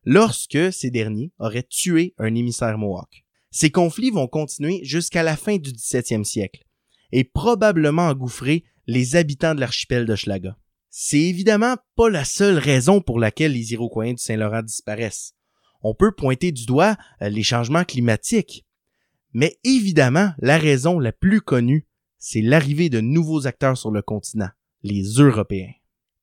lorsque 0.04 0.72
ces 0.72 0.90
derniers 0.90 1.32
auraient 1.38 1.66
tué 1.68 2.14
un 2.18 2.34
émissaire 2.34 2.78
Mohawk. 2.78 3.24
Ces 3.50 3.70
conflits 3.70 4.10
vont 4.10 4.28
continuer 4.28 4.80
jusqu'à 4.82 5.22
la 5.22 5.36
fin 5.36 5.56
du 5.56 5.72
17e 5.72 6.24
siècle 6.24 6.64
et 7.10 7.24
probablement 7.24 8.08
engouffrer 8.08 8.64
les 8.86 9.16
habitants 9.16 9.54
de 9.54 9.60
l'archipel 9.60 10.06
de 10.06 10.16
Schlaga. 10.16 10.56
C'est 10.88 11.20
évidemment 11.20 11.76
pas 11.96 12.10
la 12.10 12.24
seule 12.24 12.58
raison 12.58 13.00
pour 13.00 13.18
laquelle 13.18 13.52
les 13.52 13.72
Iroquois 13.72 14.12
du 14.12 14.18
Saint-Laurent 14.18 14.62
disparaissent. 14.62 15.34
On 15.82 15.94
peut 15.94 16.12
pointer 16.12 16.52
du 16.52 16.66
doigt 16.66 16.96
euh, 17.22 17.28
les 17.28 17.42
changements 17.42 17.84
climatiques. 17.84 18.64
Mais 19.34 19.58
évidemment, 19.64 20.32
la 20.38 20.58
raison 20.58 20.98
la 20.98 21.12
plus 21.12 21.40
connue, 21.40 21.86
c'est 22.18 22.42
l'arrivée 22.42 22.90
de 22.90 23.00
nouveaux 23.00 23.46
acteurs 23.46 23.76
sur 23.76 23.90
le 23.90 24.02
continent, 24.02 24.50
les 24.82 25.02
Européens. 25.02 25.72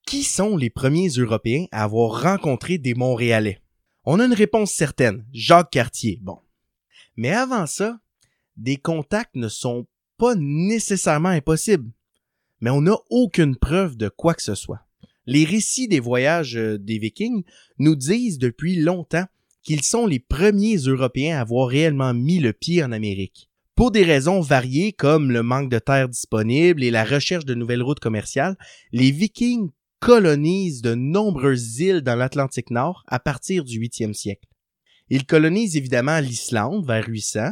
Qui 0.06 0.24
sont 0.24 0.58
les 0.58 0.70
premiers 0.70 1.10
Européens 1.10 1.66
à 1.72 1.84
avoir 1.84 2.22
rencontré 2.22 2.78
des 2.78 2.94
Montréalais? 2.94 3.62
On 4.06 4.20
a 4.20 4.26
une 4.26 4.34
réponse 4.34 4.72
certaine, 4.72 5.26
Jacques 5.34 5.72
Cartier, 5.72 6.20
bon. 6.22 6.40
Mais 7.16 7.32
avant 7.32 7.66
ça, 7.66 8.00
des 8.58 8.78
contacts 8.78 9.36
ne 9.36 9.50
sont 9.50 9.88
pas 10.18 10.36
nécessairement 10.36 11.30
impossibles. 11.30 11.92
Mais 12.62 12.70
on 12.70 12.82
n'a 12.82 12.98
aucune 13.10 13.56
preuve 13.56 13.98
de 13.98 14.10
quoi 14.10 14.34
que 14.34 14.44
ce 14.44 14.56
soit. 14.56 14.86
Les 15.26 15.46
récits 15.46 15.88
des 15.88 16.00
voyages 16.00 16.58
euh, 16.58 16.78
des 16.78 16.98
Vikings 16.98 17.44
nous 17.78 17.96
disent 17.96 18.40
depuis 18.40 18.78
longtemps 18.78 19.26
qu'ils 19.64 19.84
sont 19.84 20.06
les 20.06 20.20
premiers 20.20 20.78
Européens 20.78 21.38
à 21.38 21.42
avoir 21.42 21.68
réellement 21.68 22.14
mis 22.14 22.40
le 22.40 22.54
pied 22.54 22.84
en 22.84 22.92
Amérique. 22.92 23.50
Pour 23.76 23.92
des 23.92 24.04
raisons 24.04 24.42
variées 24.42 24.92
comme 24.92 25.32
le 25.32 25.42
manque 25.42 25.70
de 25.70 25.80
terre 25.80 26.10
disponible 26.10 26.84
et 26.84 26.92
la 26.92 27.06
recherche 27.06 27.46
de 27.46 27.56
nouvelles 27.56 27.84
routes 27.84 28.02
commerciales, 28.02 28.58
les 28.92 29.12
Vikings 29.12 29.70
colonisent 30.00 30.82
de 30.82 30.96
nombreuses 30.96 31.80
îles 31.80 32.02
dans 32.02 32.16
l'Atlantique 32.16 32.72
Nord 32.72 33.04
à 33.08 33.20
partir 33.20 33.64
du 33.64 33.80
8e 33.80 34.14
siècle. 34.14 34.48
Ils 35.10 35.26
colonisent 35.26 35.76
évidemment 35.76 36.20
l'Islande 36.20 36.86
vers 36.86 37.08
800, 37.08 37.52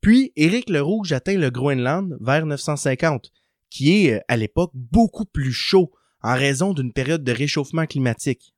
puis 0.00 0.32
Éric 0.36 0.68
le 0.68 0.82
Rouge 0.82 1.12
atteint 1.12 1.36
le 1.36 1.50
Groenland 1.50 2.16
vers 2.20 2.46
950, 2.46 3.30
qui 3.70 4.06
est 4.06 4.14
euh, 4.14 4.20
à 4.28 4.36
l'époque 4.36 4.72
beaucoup 4.74 5.24
plus 5.24 5.52
chaud 5.52 5.90
en 6.22 6.34
raison 6.34 6.74
d'une 6.74 6.92
période 6.92 7.24
de 7.24 7.32
réchauffement 7.32 7.86
climatique. 7.86 8.54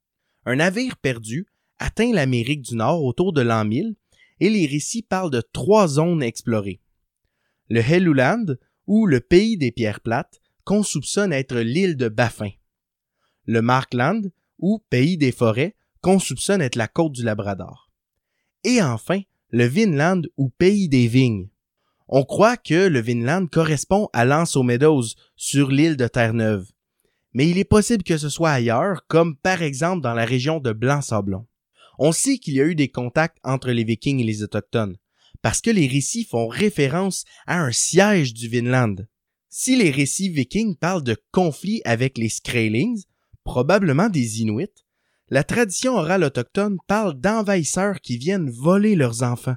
Un 0.46 0.56
navire 0.56 0.96
perdu 0.96 1.46
atteint 1.80 2.12
l'Amérique 2.12 2.62
du 2.62 2.76
Nord 2.76 3.02
autour 3.02 3.32
de 3.32 3.40
l'an 3.40 3.64
1000 3.64 3.96
et 4.38 4.50
les 4.50 4.66
récits 4.66 5.02
parlent 5.02 5.30
de 5.30 5.42
trois 5.52 5.88
zones 5.88 6.22
explorées. 6.22 6.80
Le 7.68 7.80
Helluland, 7.80 8.54
ou 8.86 9.06
le 9.06 9.20
pays 9.20 9.56
des 9.56 9.72
pierres 9.72 10.00
plates, 10.00 10.40
qu'on 10.64 10.82
soupçonne 10.82 11.32
être 11.32 11.58
l'île 11.58 11.96
de 11.96 12.08
Baffin. 12.08 12.50
Le 13.46 13.62
Markland, 13.62 14.30
ou 14.58 14.82
pays 14.90 15.16
des 15.16 15.32
forêts, 15.32 15.74
qu'on 16.00 16.18
soupçonne 16.18 16.60
être 16.60 16.76
la 16.76 16.88
côte 16.88 17.12
du 17.12 17.22
Labrador. 17.22 17.90
Et 18.64 18.82
enfin, 18.82 19.20
le 19.50 19.64
Vinland, 19.64 20.22
ou 20.36 20.48
pays 20.48 20.88
des 20.88 21.06
vignes. 21.06 21.48
On 22.08 22.24
croit 22.24 22.56
que 22.56 22.88
le 22.88 23.00
Vinland 23.00 23.46
correspond 23.46 24.08
à 24.12 24.24
l'Anse 24.24 24.56
Meadows 24.56 25.14
sur 25.36 25.70
l'île 25.70 25.96
de 25.96 26.08
Terre-Neuve. 26.08 26.70
Mais 27.32 27.48
il 27.48 27.58
est 27.58 27.64
possible 27.64 28.02
que 28.02 28.18
ce 28.18 28.28
soit 28.28 28.50
ailleurs, 28.50 29.06
comme 29.06 29.36
par 29.36 29.62
exemple 29.62 30.02
dans 30.02 30.14
la 30.14 30.24
région 30.24 30.58
de 30.58 30.72
Blanc-Sablon. 30.72 31.46
On 32.02 32.12
sait 32.12 32.38
qu'il 32.38 32.54
y 32.54 32.62
a 32.62 32.64
eu 32.64 32.74
des 32.74 32.88
contacts 32.88 33.36
entre 33.44 33.70
les 33.72 33.84
Vikings 33.84 34.20
et 34.20 34.24
les 34.24 34.42
Autochtones, 34.42 34.96
parce 35.42 35.60
que 35.60 35.68
les 35.68 35.86
récits 35.86 36.24
font 36.24 36.48
référence 36.48 37.26
à 37.46 37.60
un 37.60 37.72
siège 37.72 38.32
du 38.32 38.48
Vinland. 38.48 39.06
Si 39.50 39.76
les 39.76 39.90
récits 39.90 40.30
vikings 40.30 40.76
parlent 40.76 41.04
de 41.04 41.18
conflits 41.30 41.82
avec 41.84 42.16
les 42.16 42.30
Skraelings, 42.30 43.04
probablement 43.44 44.08
des 44.08 44.40
Inuits, 44.40 44.86
la 45.28 45.44
tradition 45.44 45.96
orale 45.96 46.24
autochtone 46.24 46.78
parle 46.86 47.20
d'envahisseurs 47.20 48.00
qui 48.00 48.16
viennent 48.16 48.48
voler 48.48 48.96
leurs 48.96 49.22
enfants. 49.22 49.56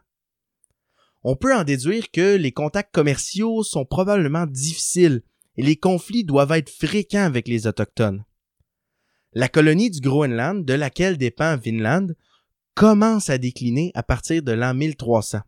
On 1.23 1.38
peut 1.38 1.55
en 1.55 1.63
déduire 1.63 2.12
que 2.12 2.35
les 2.35 2.51
contacts 2.51 2.93
commerciaux 2.93 3.63
sont 3.63 3.85
probablement 3.85 4.47
difficiles 4.47 5.23
et 5.55 5.63
les 5.63 5.77
conflits 5.77 6.25
doivent 6.25 6.51
être 6.51 6.69
fréquents 6.69 7.23
avec 7.23 7.47
les 7.47 7.67
Autochtones. 7.67 8.25
La 9.31 9.47
colonie 9.47 9.89
du 9.89 10.01
Groenland, 10.01 10.65
de 10.65 10.73
laquelle 10.73 11.17
dépend 11.17 11.55
Vinland, 11.57 12.13
commence 12.75 13.30
à 13.30 13.38
décliner 13.38 13.92
à 13.96 14.03
partir 14.03 14.42
de 14.42 14.51
l'an 14.51 14.74
1300, 14.74 15.39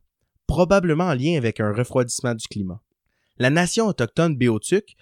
probablement 0.48 1.06
en 1.06 1.14
lien 1.14 1.38
avec 1.38 1.60
un 1.60 1.74
refroidissement 1.74 2.36
du 2.36 2.48
climat. 2.48 2.82
La 3.38 3.50
nation 3.50 3.88
autochtone 3.88 4.36
Béotuk 4.36 4.96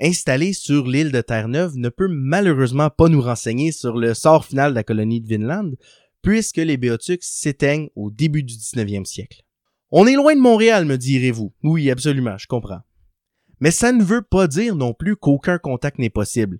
installé 0.00 0.52
sur 0.52 0.86
l'île 0.86 1.12
de 1.12 1.20
Terre-Neuve, 1.20 1.76
ne 1.76 1.88
peut 1.88 2.08
malheureusement 2.08 2.90
pas 2.90 3.08
nous 3.08 3.20
renseigner 3.20 3.72
sur 3.72 3.96
le 3.96 4.14
sort 4.14 4.44
final 4.44 4.70
de 4.70 4.76
la 4.76 4.84
colonie 4.84 5.20
de 5.20 5.28
Vinland, 5.28 5.72
puisque 6.22 6.58
les 6.58 6.76
Béotucs 6.76 7.24
s'éteignent 7.24 7.90
au 7.96 8.10
début 8.10 8.42
du 8.42 8.54
19e 8.54 9.04
siècle. 9.04 9.42
On 9.90 10.06
est 10.06 10.14
loin 10.14 10.34
de 10.34 10.40
Montréal, 10.40 10.84
me 10.84 10.98
direz-vous. 10.98 11.52
Oui, 11.62 11.90
absolument, 11.90 12.36
je 12.38 12.46
comprends. 12.46 12.80
Mais 13.60 13.70
ça 13.70 13.92
ne 13.92 14.04
veut 14.04 14.22
pas 14.22 14.46
dire 14.46 14.76
non 14.76 14.92
plus 14.92 15.16
qu'aucun 15.16 15.58
contact 15.58 15.98
n'est 15.98 16.10
possible. 16.10 16.58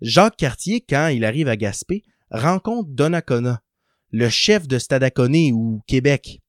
Jacques 0.00 0.36
Cartier, 0.36 0.80
quand 0.80 1.08
il 1.08 1.24
arrive 1.24 1.48
à 1.48 1.56
Gaspé, 1.56 2.04
rencontre 2.30 2.90
Donnacona, 2.90 3.60
le 4.10 4.28
chef 4.28 4.66
de 4.66 4.78
Stadaconé 4.78 5.52
ou 5.52 5.82
Québec, 5.86 6.40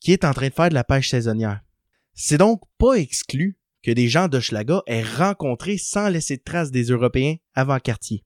qui 0.00 0.12
est 0.12 0.24
en 0.24 0.32
train 0.32 0.48
de 0.48 0.54
faire 0.54 0.68
de 0.68 0.74
la 0.74 0.84
pêche 0.84 1.10
saisonnière. 1.10 1.60
C'est 2.14 2.38
donc 2.38 2.62
pas 2.78 2.94
exclu 2.94 3.58
que 3.82 3.90
des 3.90 4.08
gens 4.08 4.28
d'Hochelaga 4.28 4.82
aient 4.86 5.02
rencontré 5.02 5.76
sans 5.76 6.08
laisser 6.08 6.36
de 6.36 6.42
traces 6.42 6.70
des 6.70 6.84
Européens 6.84 7.36
avant 7.54 7.78
Cartier. 7.78 8.24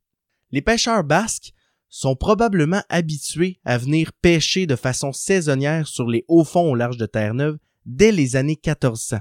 Les 0.50 0.62
pêcheurs 0.62 1.04
basques 1.04 1.52
sont 1.88 2.16
probablement 2.16 2.82
habitués 2.88 3.60
à 3.64 3.78
venir 3.78 4.12
pêcher 4.12 4.66
de 4.66 4.76
façon 4.76 5.12
saisonnière 5.12 5.88
sur 5.88 6.06
les 6.06 6.24
hauts 6.28 6.44
fonds 6.44 6.70
au 6.70 6.74
large 6.74 6.98
de 6.98 7.06
Terre-Neuve 7.06 7.58
dès 7.86 8.12
les 8.12 8.36
années 8.36 8.58
1400. 8.64 9.18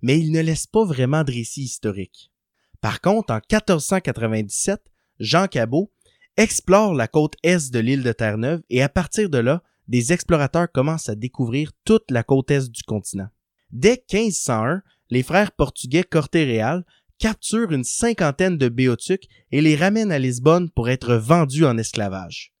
Mais 0.00 0.18
ils 0.18 0.32
ne 0.32 0.40
laissent 0.40 0.66
pas 0.66 0.84
vraiment 0.84 1.24
de 1.24 1.32
récit 1.32 1.62
historique. 1.62 2.32
Par 2.80 3.00
contre, 3.00 3.32
en 3.32 3.36
1497, 3.36 4.80
Jean 5.20 5.46
Cabot 5.46 5.92
explore 6.36 6.94
la 6.94 7.08
côte 7.08 7.34
est 7.42 7.72
de 7.72 7.78
l'île 7.78 8.02
de 8.02 8.12
Terre-Neuve 8.12 8.62
et 8.70 8.82
à 8.82 8.88
partir 8.88 9.28
de 9.28 9.38
là, 9.38 9.62
des 9.88 10.12
explorateurs 10.12 10.70
commencent 10.70 11.08
à 11.08 11.14
découvrir 11.14 11.72
toute 11.84 12.10
la 12.10 12.22
côte 12.22 12.50
est 12.50 12.70
du 12.70 12.82
continent. 12.82 13.28
Dès 13.70 14.04
1501, 14.12 14.82
les 15.10 15.22
frères 15.22 15.52
portugais 15.52 16.04
Corté-Réal 16.04 16.84
capturent 17.18 17.72
une 17.72 17.84
cinquantaine 17.84 18.58
de 18.58 18.68
béotucs 18.68 19.28
et 19.50 19.60
les 19.60 19.76
ramènent 19.76 20.12
à 20.12 20.18
Lisbonne 20.18 20.70
pour 20.70 20.88
être 20.88 21.14
vendus 21.14 21.64
en 21.64 21.78
esclavage. 21.78 22.52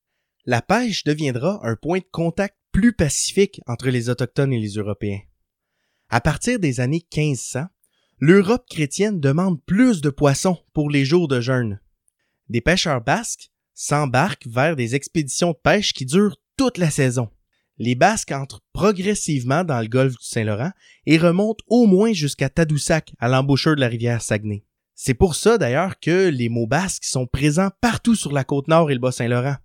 La 0.44 0.62
pêche 0.62 1.04
deviendra 1.04 1.60
un 1.62 1.76
point 1.76 1.98
de 1.98 2.08
contact 2.10 2.56
plus 2.72 2.92
pacifique 2.92 3.60
entre 3.66 3.88
les 3.88 4.08
Autochtones 4.08 4.52
et 4.52 4.58
les 4.58 4.74
Européens. 4.74 5.20
À 6.08 6.20
partir 6.20 6.58
des 6.58 6.80
années 6.80 7.06
1500, 7.16 7.66
l'Europe 8.18 8.66
chrétienne 8.68 9.20
demande 9.20 9.62
plus 9.64 10.00
de 10.00 10.10
poissons 10.10 10.58
pour 10.72 10.90
les 10.90 11.04
jours 11.04 11.28
de 11.28 11.40
jeûne. 11.40 11.80
Des 12.48 12.60
pêcheurs 12.60 13.00
basques 13.00 13.51
s'embarquent 13.74 14.46
vers 14.46 14.76
des 14.76 14.94
expéditions 14.94 15.52
de 15.52 15.58
pêche 15.62 15.92
qui 15.92 16.06
durent 16.06 16.36
toute 16.56 16.78
la 16.78 16.90
saison. 16.90 17.28
Les 17.78 17.94
Basques 17.94 18.32
entrent 18.32 18.60
progressivement 18.72 19.64
dans 19.64 19.80
le 19.80 19.88
golfe 19.88 20.12
du 20.18 20.24
Saint-Laurent 20.24 20.72
et 21.06 21.18
remontent 21.18 21.64
au 21.66 21.86
moins 21.86 22.12
jusqu'à 22.12 22.48
Tadoussac, 22.48 23.12
à 23.18 23.28
l'embouchure 23.28 23.74
de 23.74 23.80
la 23.80 23.88
rivière 23.88 24.22
Saguenay. 24.22 24.64
C'est 24.94 25.14
pour 25.14 25.34
ça 25.34 25.58
d'ailleurs 25.58 25.98
que 25.98 26.28
les 26.28 26.48
mots 26.48 26.66
basques 26.66 27.04
sont 27.04 27.26
présents 27.26 27.70
partout 27.80 28.14
sur 28.14 28.32
la 28.32 28.44
côte 28.44 28.68
nord 28.68 28.90
et 28.90 28.94
le 28.94 29.00
Bas-Saint-Laurent. 29.00 29.56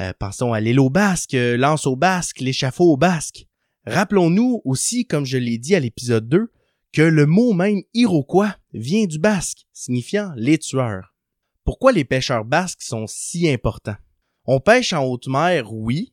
Euh, 0.00 0.12
pensons 0.18 0.52
à 0.52 0.60
l'île 0.60 0.80
aux 0.80 0.90
Basques, 0.90 1.36
l'anse 1.36 1.86
aux 1.86 1.96
Basques, 1.96 2.40
l'échafaud 2.40 2.92
aux 2.92 2.96
Basques. 2.96 3.46
Rappelons-nous 3.86 4.60
aussi, 4.64 5.06
comme 5.06 5.24
je 5.24 5.38
l'ai 5.38 5.58
dit 5.58 5.74
à 5.74 5.80
l'épisode 5.80 6.28
2, 6.28 6.52
que 6.92 7.02
le 7.02 7.26
mot 7.26 7.52
même 7.52 7.82
Iroquois 7.94 8.54
vient 8.74 9.06
du 9.06 9.18
basque, 9.18 9.66
signifiant 9.72 10.32
les 10.36 10.58
tueurs. 10.58 11.11
Pourquoi 11.64 11.92
les 11.92 12.04
pêcheurs 12.04 12.44
basques 12.44 12.82
sont 12.82 13.06
si 13.06 13.48
importants? 13.48 13.96
On 14.44 14.58
pêche 14.58 14.92
en 14.92 15.04
haute 15.04 15.28
mer, 15.28 15.72
oui, 15.72 16.12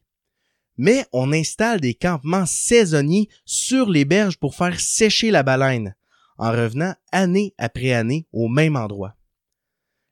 mais 0.77 1.05
on 1.11 1.33
installe 1.33 1.81
des 1.81 1.95
campements 1.95 2.45
saisonniers 2.45 3.27
sur 3.45 3.89
les 3.89 4.05
berges 4.05 4.37
pour 4.37 4.55
faire 4.55 4.79
sécher 4.79 5.31
la 5.31 5.43
baleine, 5.43 5.95
en 6.37 6.51
revenant 6.51 6.93
année 7.11 7.53
après 7.57 7.91
année 7.91 8.27
au 8.31 8.47
même 8.47 8.75
endroit. 8.75 9.15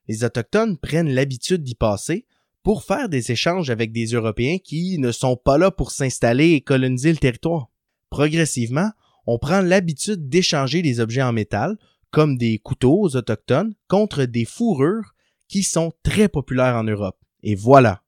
Les 0.08 0.24
Autochtones 0.24 0.78
prennent 0.78 1.14
l'habitude 1.14 1.64
d'y 1.64 1.76
passer 1.76 2.26
pour 2.64 2.84
faire 2.84 3.08
des 3.08 3.32
échanges 3.32 3.70
avec 3.70 3.92
des 3.92 4.08
Européens 4.08 4.58
qui 4.58 4.98
ne 4.98 5.12
sont 5.12 5.38
pas 5.38 5.58
là 5.58 5.72
pour 5.72 5.92
s'installer 5.92 6.52
et 6.52 6.62
coloniser 6.62 7.12
le 7.12 7.18
territoire. 7.18 7.70
Progressivement, 8.10 8.92
on 9.26 9.38
prend 9.38 9.62
l'habitude 9.62 10.28
d'échanger 10.28 10.82
des 10.82 11.00
objets 11.00 11.22
en 11.22 11.34
métal, 11.34 11.78
comme 12.12 12.38
des 12.38 12.58
couteaux 12.58 13.02
aux 13.02 13.16
autochtones, 13.16 13.74
contre 13.88 14.24
des 14.24 14.46
fourrures 14.46 15.14
qui 15.48 15.64
sont 15.64 15.94
très 16.04 16.28
populaires 16.28 16.76
en 16.76 16.84
Europe. 16.84 17.18
Et 17.44 17.56
voilà. 17.56 18.04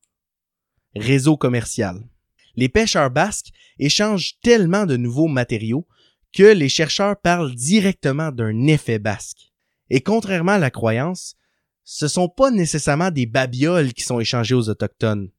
Réseau 0.95 1.37
commercial. 1.37 2.07
Les 2.55 2.69
pêcheurs 2.69 3.11
basques 3.11 3.49
échangent 3.77 4.39
tellement 4.41 4.85
de 4.85 4.97
nouveaux 4.97 5.27
matériaux 5.27 5.87
que 6.33 6.43
les 6.43 6.69
chercheurs 6.69 7.19
parlent 7.19 7.55
directement 7.55 8.31
d'un 8.31 8.67
effet 8.67 8.99
basque. 8.99 9.51
Et 9.89 10.01
contrairement 10.01 10.53
à 10.53 10.59
la 10.59 10.71
croyance, 10.71 11.35
ce 11.83 12.07
sont 12.07 12.29
pas 12.29 12.51
nécessairement 12.51 13.11
des 13.11 13.25
babioles 13.25 13.93
qui 13.93 14.03
sont 14.03 14.19
échangées 14.19 14.55
aux 14.55 14.69
autochtones. 14.69 15.29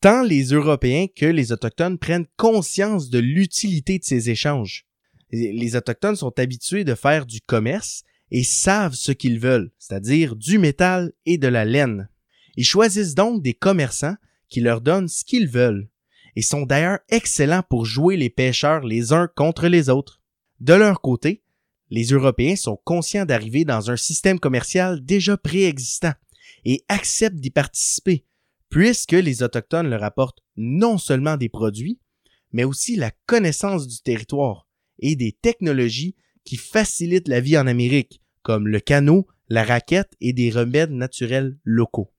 Tant 0.00 0.22
les 0.22 0.44
Européens 0.44 1.06
que 1.14 1.26
les 1.26 1.52
autochtones 1.52 1.98
prennent 1.98 2.26
conscience 2.36 3.10
de 3.10 3.18
l'utilité 3.18 3.98
de 3.98 4.04
ces 4.04 4.30
échanges 4.30 4.86
les 5.32 5.76
Autochtones 5.76 6.16
sont 6.16 6.38
habitués 6.38 6.84
de 6.84 6.94
faire 6.94 7.26
du 7.26 7.40
commerce 7.40 8.02
et 8.30 8.44
savent 8.44 8.94
ce 8.94 9.12
qu'ils 9.12 9.38
veulent, 9.38 9.72
c'est-à-dire 9.78 10.36
du 10.36 10.58
métal 10.58 11.12
et 11.26 11.38
de 11.38 11.48
la 11.48 11.64
laine. 11.64 12.08
Ils 12.56 12.64
choisissent 12.64 13.14
donc 13.14 13.42
des 13.42 13.54
commerçants 13.54 14.16
qui 14.48 14.60
leur 14.60 14.80
donnent 14.80 15.08
ce 15.08 15.24
qu'ils 15.24 15.48
veulent, 15.48 15.88
et 16.36 16.42
sont 16.42 16.62
d'ailleurs 16.62 17.00
excellents 17.08 17.62
pour 17.68 17.84
jouer 17.84 18.16
les 18.16 18.30
pêcheurs 18.30 18.84
les 18.84 19.12
uns 19.12 19.28
contre 19.28 19.68
les 19.68 19.88
autres. 19.88 20.20
De 20.60 20.74
leur 20.74 21.00
côté, 21.00 21.42
les 21.90 22.04
Européens 22.04 22.56
sont 22.56 22.78
conscients 22.84 23.24
d'arriver 23.24 23.64
dans 23.64 23.90
un 23.90 23.96
système 23.96 24.38
commercial 24.38 25.04
déjà 25.04 25.36
préexistant 25.36 26.12
et 26.64 26.84
acceptent 26.88 27.40
d'y 27.40 27.50
participer, 27.50 28.24
puisque 28.68 29.12
les 29.12 29.42
Autochtones 29.42 29.88
leur 29.88 30.04
apportent 30.04 30.40
non 30.56 30.98
seulement 30.98 31.36
des 31.36 31.48
produits, 31.48 31.98
mais 32.52 32.64
aussi 32.64 32.96
la 32.96 33.10
connaissance 33.26 33.88
du 33.88 34.00
territoire, 34.02 34.68
et 34.98 35.16
des 35.16 35.32
technologies 35.32 36.14
qui 36.44 36.56
facilitent 36.56 37.28
la 37.28 37.40
vie 37.40 37.58
en 37.58 37.66
Amérique, 37.66 38.19
comme 38.42 38.68
le 38.68 38.80
canot, 38.80 39.26
la 39.48 39.64
raquette 39.64 40.12
et 40.20 40.32
des 40.32 40.50
remèdes 40.50 40.92
naturels 40.92 41.58
locaux. 41.64 42.12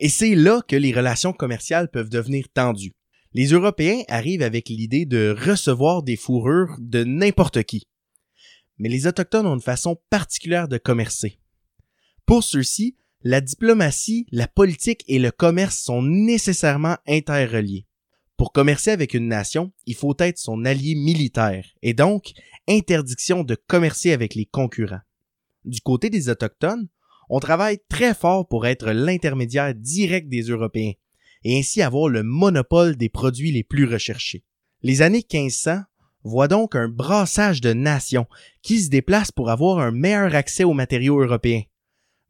Et 0.00 0.08
c'est 0.08 0.34
là 0.34 0.60
que 0.66 0.76
les 0.76 0.92
relations 0.92 1.32
commerciales 1.32 1.90
peuvent 1.90 2.10
devenir 2.10 2.46
tendues. 2.52 2.92
Les 3.32 3.46
Européens 3.46 4.02
arrivent 4.08 4.42
avec 4.42 4.68
l'idée 4.68 5.06
de 5.06 5.34
recevoir 5.36 6.02
des 6.02 6.16
fourrures 6.16 6.76
de 6.78 7.04
n'importe 7.04 7.62
qui. 7.64 7.84
Mais 8.78 8.88
les 8.88 9.06
Autochtones 9.06 9.46
ont 9.46 9.54
une 9.54 9.60
façon 9.60 10.00
particulière 10.10 10.68
de 10.68 10.78
commercer. 10.78 11.38
Pour 12.26 12.44
ceux-ci, 12.44 12.96
la 13.22 13.40
diplomatie, 13.40 14.26
la 14.30 14.46
politique 14.46 15.04
et 15.08 15.18
le 15.18 15.30
commerce 15.30 15.78
sont 15.78 16.02
nécessairement 16.02 16.96
interreliés. 17.06 17.86
Pour 18.36 18.52
commercer 18.52 18.90
avec 18.90 19.14
une 19.14 19.28
nation, 19.28 19.72
il 19.86 19.94
faut 19.94 20.14
être 20.18 20.38
son 20.38 20.64
allié 20.64 20.94
militaire 20.94 21.66
et 21.82 21.94
donc 21.94 22.32
interdiction 22.68 23.44
de 23.44 23.54
commercer 23.54 24.12
avec 24.12 24.34
les 24.34 24.46
concurrents. 24.46 25.00
Du 25.64 25.80
côté 25.80 26.10
des 26.10 26.28
Autochtones, 26.28 26.88
on 27.28 27.40
travaille 27.40 27.78
très 27.88 28.14
fort 28.14 28.46
pour 28.46 28.66
être 28.66 28.90
l'intermédiaire 28.90 29.74
direct 29.74 30.28
des 30.28 30.42
Européens 30.42 30.92
et 31.42 31.58
ainsi 31.58 31.82
avoir 31.82 32.08
le 32.08 32.22
monopole 32.22 32.96
des 32.96 33.08
produits 33.08 33.52
les 33.52 33.64
plus 33.64 33.84
recherchés. 33.84 34.44
Les 34.82 35.02
années 35.02 35.24
1500 35.30 35.82
voient 36.22 36.48
donc 36.48 36.74
un 36.74 36.88
brassage 36.88 37.60
de 37.60 37.72
nations 37.72 38.26
qui 38.62 38.80
se 38.80 38.88
déplacent 38.88 39.32
pour 39.32 39.50
avoir 39.50 39.78
un 39.78 39.90
meilleur 39.90 40.34
accès 40.34 40.64
aux 40.64 40.72
matériaux 40.72 41.20
européens. 41.20 41.62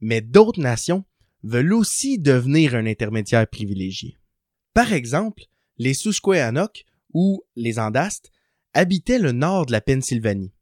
Mais 0.00 0.20
d'autres 0.20 0.60
nations 0.60 1.04
veulent 1.42 1.72
aussi 1.72 2.18
devenir 2.18 2.74
un 2.74 2.86
intermédiaire 2.86 3.46
privilégié. 3.46 4.18
Par 4.72 4.92
exemple, 4.92 5.44
les 5.78 5.94
Susquehannock, 5.94 6.84
ou 7.12 7.42
les 7.54 7.78
Andastes, 7.78 8.32
habitaient 8.72 9.20
le 9.20 9.30
nord 9.30 9.66
de 9.66 9.72
la 9.72 9.80
Pennsylvanie. 9.80 10.52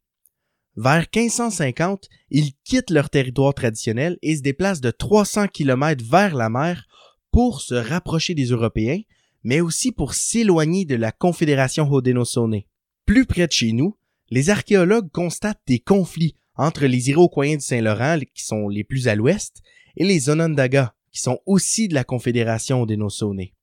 Vers 0.75 1.05
1550, 1.13 2.09
ils 2.31 2.53
quittent 2.63 2.89
leur 2.89 3.09
territoire 3.09 3.53
traditionnel 3.53 4.17
et 4.21 4.35
se 4.35 4.41
déplacent 4.41 4.81
de 4.81 4.91
300 4.91 5.47
km 5.47 6.03
vers 6.03 6.35
la 6.35 6.49
mer 6.49 6.87
pour 7.31 7.61
se 7.61 7.75
rapprocher 7.75 8.33
des 8.33 8.45
Européens, 8.45 9.01
mais 9.43 9.61
aussi 9.61 9.91
pour 9.91 10.13
s'éloigner 10.13 10.85
de 10.85 10.95
la 10.95 11.11
Confédération 11.11 11.89
Haudenosaunee. 11.89 12.67
Plus 13.05 13.25
près 13.25 13.47
de 13.47 13.51
chez 13.51 13.73
nous, 13.73 13.97
les 14.29 14.49
archéologues 14.49 15.11
constatent 15.11 15.61
des 15.67 15.79
conflits 15.79 16.35
entre 16.55 16.85
les 16.85 17.09
Iroquois 17.09 17.55
du 17.55 17.61
Saint-Laurent, 17.61 18.19
qui 18.33 18.43
sont 18.43 18.67
les 18.67 18.83
plus 18.83 19.07
à 19.07 19.15
l'ouest, 19.15 19.61
et 19.95 20.05
les 20.05 20.29
Onondaga, 20.29 20.95
qui 21.11 21.21
sont 21.21 21.39
aussi 21.45 21.87
de 21.87 21.93
la 21.93 22.03
Confédération 22.03 22.81
Haudenosaunee 22.81 23.53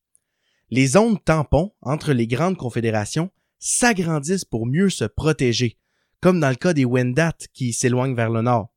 les 0.71 0.87
zones 0.87 1.19
tampons 1.19 1.73
entre 1.83 2.13
les 2.13 2.27
grandes 2.27 2.57
confédérations 2.57 3.31
s'agrandissent 3.59 4.45
pour 4.45 4.67
mieux 4.67 4.89
se 4.89 5.05
protéger, 5.05 5.77
comme 6.21 6.41
dans 6.41 6.51
le 6.51 6.57
cas 6.57 6.73
des 6.73 6.85
Wendat 6.85 7.37
qui 7.53 7.73
s'éloignent 7.73 8.15
vers 8.15 8.31
le 8.31 8.43
nord. 8.43 8.73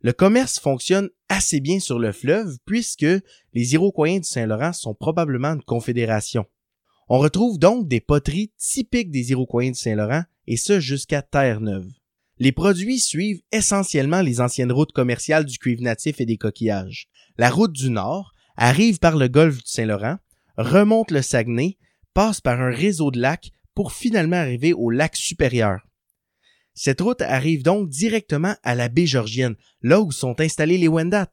Le 0.00 0.12
commerce 0.12 0.58
fonctionne 0.58 1.10
assez 1.28 1.60
bien 1.60 1.80
sur 1.80 1.98
le 1.98 2.12
fleuve 2.12 2.58
puisque 2.64 3.06
les 3.54 3.74
Iroquois 3.74 4.18
du 4.18 4.24
Saint-Laurent 4.24 4.72
sont 4.72 4.94
probablement 4.94 5.54
une 5.54 5.62
confédération. 5.62 6.46
On 7.08 7.18
retrouve 7.18 7.58
donc 7.58 7.88
des 7.88 8.00
poteries 8.00 8.52
typiques 8.58 9.10
des 9.10 9.30
Iroquois 9.30 9.64
du 9.64 9.74
Saint-Laurent 9.74 10.24
et 10.46 10.56
ce 10.56 10.80
jusqu'à 10.80 11.22
Terre-Neuve. 11.22 11.90
Les 12.38 12.52
produits 12.52 13.00
suivent 13.00 13.42
essentiellement 13.52 14.20
les 14.20 14.40
anciennes 14.40 14.72
routes 14.72 14.92
commerciales 14.92 15.46
du 15.46 15.58
cuivre 15.58 15.82
natif 15.82 16.20
et 16.20 16.26
des 16.26 16.36
coquillages. 16.36 17.08
La 17.38 17.50
route 17.50 17.72
du 17.72 17.90
Nord 17.90 18.32
arrive 18.56 18.98
par 18.98 19.16
le 19.16 19.28
golfe 19.28 19.58
du 19.58 19.70
Saint-Laurent, 19.70 20.18
remonte 20.58 21.10
le 21.10 21.22
Saguenay, 21.22 21.78
passe 22.12 22.40
par 22.40 22.60
un 22.60 22.70
réseau 22.70 23.10
de 23.10 23.20
lacs 23.20 23.52
pour 23.74 23.92
finalement 23.92 24.36
arriver 24.36 24.72
au 24.72 24.90
lac 24.90 25.16
supérieur. 25.16 25.85
Cette 26.78 27.00
route 27.00 27.22
arrive 27.22 27.62
donc 27.62 27.88
directement 27.88 28.54
à 28.62 28.74
la 28.74 28.90
baie 28.90 29.06
Georgienne, 29.06 29.56
là 29.80 30.02
où 30.02 30.12
sont 30.12 30.38
installés 30.42 30.76
les 30.76 30.88
Wendat. 30.88 31.30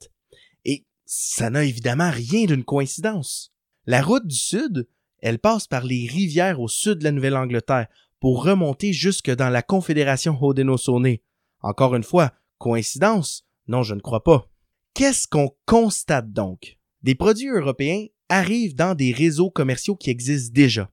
Et 0.64 0.86
ça 1.06 1.50
n'a 1.50 1.66
évidemment 1.66 2.10
rien 2.10 2.46
d'une 2.46 2.64
coïncidence. 2.64 3.54
La 3.86 4.02
route 4.02 4.26
du 4.26 4.38
Sud, 4.38 4.88
elle 5.20 5.40
passe 5.40 5.68
par 5.68 5.84
les 5.84 6.08
rivières 6.08 6.62
au 6.62 6.70
sud 6.70 7.00
de 7.00 7.04
la 7.04 7.12
Nouvelle-Angleterre 7.12 7.88
pour 8.22 8.46
remonter 8.46 8.94
jusque 8.94 9.30
dans 9.30 9.50
la 9.50 9.62
Confédération 9.62 10.38
Haudenosaunee. 10.42 11.22
Encore 11.60 11.94
une 11.96 12.04
fois, 12.04 12.32
coïncidence? 12.58 13.46
Non, 13.68 13.84
je 13.84 13.96
ne 13.96 14.00
crois 14.00 14.24
pas. 14.24 14.50
Qu'est-ce 14.94 15.28
qu'on 15.28 15.54
constate 15.66 16.32
donc? 16.32 16.78
Des 17.02 17.16
produits 17.16 17.50
européens 17.50 18.06
arrivent 18.30 18.76
dans 18.76 18.96
des 18.96 19.12
réseaux 19.12 19.52
commerciaux 19.52 19.98
qui 19.98 20.10
existent 20.10 20.54
déjà. 20.54 20.90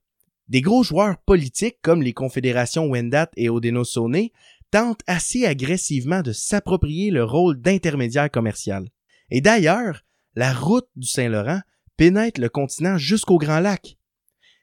Des 0.50 0.62
gros 0.62 0.82
joueurs 0.82 1.16
politiques 1.18 1.78
comme 1.80 2.02
les 2.02 2.12
confédérations 2.12 2.88
Wendat 2.88 3.30
et 3.36 3.48
Haudenosaunee 3.48 4.32
tentent 4.72 5.02
assez 5.06 5.46
agressivement 5.46 6.22
de 6.22 6.32
s'approprier 6.32 7.12
le 7.12 7.22
rôle 7.22 7.60
d'intermédiaire 7.60 8.30
commercial. 8.30 8.88
Et 9.30 9.40
d'ailleurs, 9.40 10.02
la 10.34 10.52
route 10.52 10.88
du 10.96 11.06
Saint-Laurent 11.06 11.60
pénètre 11.96 12.40
le 12.40 12.48
continent 12.48 12.98
jusqu'au 12.98 13.38
Grand 13.38 13.60
Lac. 13.60 13.96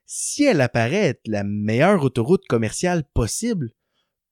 Si 0.06 0.44
elle 0.44 0.60
apparaît 0.60 1.08
être 1.08 1.26
la 1.26 1.46
meilleure 1.46 2.04
autoroute 2.04 2.46
commerciale 2.48 3.06
possible, 3.14 3.72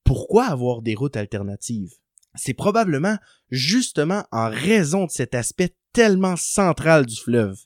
pourquoi 0.03 0.47
avoir 0.47 0.81
des 0.81 0.95
routes 0.95 1.17
alternatives? 1.17 1.93
C'est 2.35 2.53
probablement 2.53 3.17
justement 3.49 4.25
en 4.33 4.49
raison 4.49 5.05
de 5.05 5.11
cet 5.11 5.33
aspect 5.35 5.73
tellement 5.93 6.35
central 6.35 7.05
du 7.05 7.15
fleuve. 7.15 7.57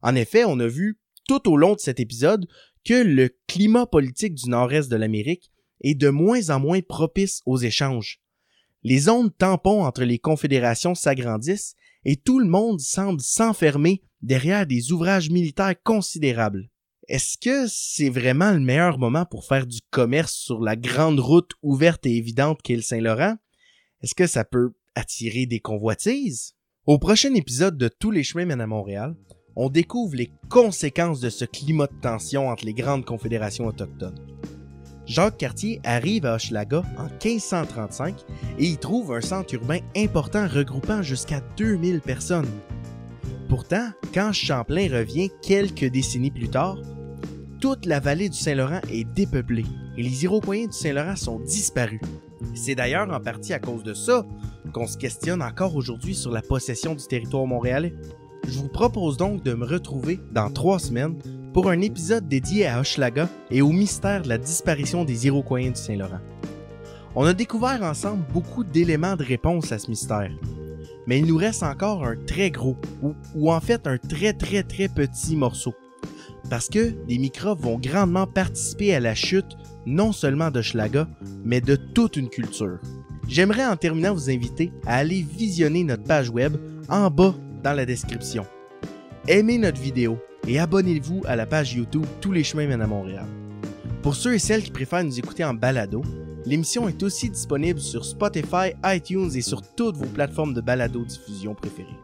En 0.00 0.14
effet, 0.14 0.44
on 0.44 0.58
a 0.58 0.66
vu 0.66 0.98
tout 1.28 1.50
au 1.50 1.56
long 1.56 1.74
de 1.74 1.80
cet 1.80 2.00
épisode 2.00 2.46
que 2.86 2.94
le 2.94 3.36
climat 3.48 3.84
politique 3.84 4.34
du 4.34 4.48
nord-est 4.48 4.88
de 4.88 4.96
l'Amérique 4.96 5.50
est 5.80 5.96
de 5.96 6.08
moins 6.08 6.50
en 6.50 6.60
moins 6.60 6.80
propice 6.80 7.42
aux 7.44 7.58
échanges. 7.58 8.20
Les 8.84 9.00
zones 9.00 9.32
tampons 9.32 9.84
entre 9.84 10.04
les 10.04 10.20
confédérations 10.20 10.94
s'agrandissent 10.94 11.74
et 12.04 12.16
tout 12.16 12.38
le 12.38 12.46
monde 12.46 12.78
semble 12.78 13.20
s'enfermer 13.20 14.02
derrière 14.22 14.66
des 14.66 14.92
ouvrages 14.92 15.30
militaires 15.30 15.74
considérables. 15.82 16.70
Est-ce 17.08 17.36
que 17.38 17.66
c'est 17.68 18.08
vraiment 18.08 18.52
le 18.52 18.60
meilleur 18.60 18.98
moment 18.98 19.26
pour 19.26 19.44
faire 19.44 19.66
du 19.66 19.80
commerce 19.90 20.34
sur 20.34 20.60
la 20.60 20.76
grande 20.76 21.18
route 21.18 21.50
ouverte 21.62 22.06
et 22.06 22.16
évidente 22.16 22.62
qu'est 22.62 22.76
le 22.76 22.82
Saint-Laurent? 22.82 23.36
Est-ce 24.02 24.14
que 24.14 24.28
ça 24.28 24.44
peut 24.44 24.74
attirer 24.94 25.46
des 25.46 25.60
convoitises? 25.60 26.54
Au 26.84 27.00
prochain 27.00 27.34
épisode 27.34 27.76
de 27.76 27.88
Tous 27.88 28.12
les 28.12 28.22
chemins 28.22 28.44
mènent 28.44 28.60
à 28.60 28.66
Montréal, 28.68 29.16
on 29.56 29.70
découvre 29.70 30.16
les 30.16 30.30
conséquences 30.50 31.20
de 31.20 31.30
ce 31.30 31.46
climat 31.46 31.86
de 31.86 32.00
tension 32.00 32.48
entre 32.48 32.66
les 32.66 32.74
grandes 32.74 33.06
confédérations 33.06 33.66
autochtones. 33.66 34.18
Jacques 35.06 35.38
Cartier 35.38 35.80
arrive 35.84 36.26
à 36.26 36.34
Hochelaga 36.34 36.82
en 36.98 37.04
1535 37.04 38.24
et 38.58 38.64
y 38.64 38.76
trouve 38.76 39.12
un 39.12 39.20
centre 39.20 39.54
urbain 39.54 39.78
important 39.96 40.46
regroupant 40.46 41.00
jusqu'à 41.02 41.40
2000 41.56 42.00
personnes. 42.00 42.50
Pourtant, 43.48 43.88
quand 44.12 44.32
Champlain 44.32 44.88
revient 44.90 45.30
quelques 45.42 45.86
décennies 45.86 46.32
plus 46.32 46.48
tard, 46.48 46.76
toute 47.60 47.86
la 47.86 48.00
vallée 48.00 48.28
du 48.28 48.36
Saint-Laurent 48.36 48.80
est 48.92 49.04
dépeuplée 49.04 49.64
et 49.96 50.02
les 50.02 50.24
Iroquois 50.24 50.66
du 50.66 50.72
Saint-Laurent 50.72 51.16
sont 51.16 51.40
disparus. 51.40 52.00
C'est 52.54 52.74
d'ailleurs 52.74 53.10
en 53.10 53.20
partie 53.20 53.54
à 53.54 53.58
cause 53.58 53.84
de 53.84 53.94
ça 53.94 54.26
qu'on 54.72 54.86
se 54.86 54.98
questionne 54.98 55.40
encore 55.40 55.76
aujourd'hui 55.76 56.14
sur 56.14 56.32
la 56.32 56.42
possession 56.42 56.94
du 56.94 57.06
territoire 57.06 57.46
montréalais. 57.46 57.94
Je 58.48 58.60
vous 58.60 58.68
propose 58.68 59.16
donc 59.16 59.42
de 59.42 59.54
me 59.54 59.66
retrouver 59.66 60.20
dans 60.30 60.50
trois 60.50 60.78
semaines 60.78 61.16
pour 61.52 61.68
un 61.68 61.80
épisode 61.80 62.28
dédié 62.28 62.66
à 62.66 62.80
Hochelaga 62.80 63.28
et 63.50 63.60
au 63.60 63.72
mystère 63.72 64.22
de 64.22 64.28
la 64.28 64.38
disparition 64.38 65.04
des 65.04 65.26
Iroquois 65.26 65.62
du 65.62 65.74
Saint-Laurent. 65.74 66.20
On 67.16 67.24
a 67.24 67.32
découvert 67.32 67.82
ensemble 67.82 68.24
beaucoup 68.32 68.62
d'éléments 68.62 69.16
de 69.16 69.24
réponse 69.24 69.72
à 69.72 69.78
ce 69.78 69.90
mystère, 69.90 70.30
mais 71.06 71.18
il 71.18 71.26
nous 71.26 71.36
reste 71.36 71.64
encore 71.64 72.04
un 72.04 72.14
très 72.14 72.50
gros, 72.50 72.76
ou, 73.34 73.50
en 73.50 73.60
fait 73.60 73.86
un 73.86 73.98
très 73.98 74.32
très 74.32 74.62
très 74.62 74.88
petit 74.88 75.34
morceau. 75.34 75.74
Parce 76.48 76.68
que 76.68 76.94
des 77.08 77.18
microbes 77.18 77.60
vont 77.60 77.80
grandement 77.80 78.28
participer 78.28 78.94
à 78.94 79.00
la 79.00 79.16
chute 79.16 79.56
non 79.86 80.12
seulement 80.12 80.52
d'Hochelaga, 80.52 81.08
mais 81.44 81.60
de 81.60 81.74
toute 81.74 82.16
une 82.16 82.28
culture. 82.28 82.78
J'aimerais 83.26 83.66
en 83.66 83.76
terminant 83.76 84.14
vous 84.14 84.30
inviter 84.30 84.72
à 84.86 84.98
aller 84.98 85.22
visionner 85.22 85.82
notre 85.82 86.04
page 86.04 86.30
web 86.30 86.56
en 86.88 87.10
bas 87.10 87.34
dans 87.66 87.72
la 87.72 87.84
description. 87.84 88.46
Aimez 89.26 89.58
notre 89.58 89.80
vidéo 89.80 90.18
et 90.46 90.60
abonnez-vous 90.60 91.22
à 91.26 91.34
la 91.34 91.46
page 91.46 91.74
YouTube 91.74 92.06
Tous 92.20 92.30
les 92.30 92.44
chemins 92.44 92.68
mènent 92.68 92.80
à 92.80 92.86
Montréal. 92.86 93.26
Pour 94.02 94.14
ceux 94.14 94.34
et 94.34 94.38
celles 94.38 94.62
qui 94.62 94.70
préfèrent 94.70 95.02
nous 95.02 95.18
écouter 95.18 95.42
en 95.42 95.52
balado, 95.52 96.02
l'émission 96.44 96.88
est 96.88 97.02
aussi 97.02 97.28
disponible 97.28 97.80
sur 97.80 98.04
Spotify, 98.04 98.70
iTunes 98.84 99.32
et 99.34 99.40
sur 99.40 99.62
toutes 99.74 99.96
vos 99.96 100.06
plateformes 100.06 100.54
de 100.54 100.60
balado-diffusion 100.60 101.56
préférées. 101.56 101.98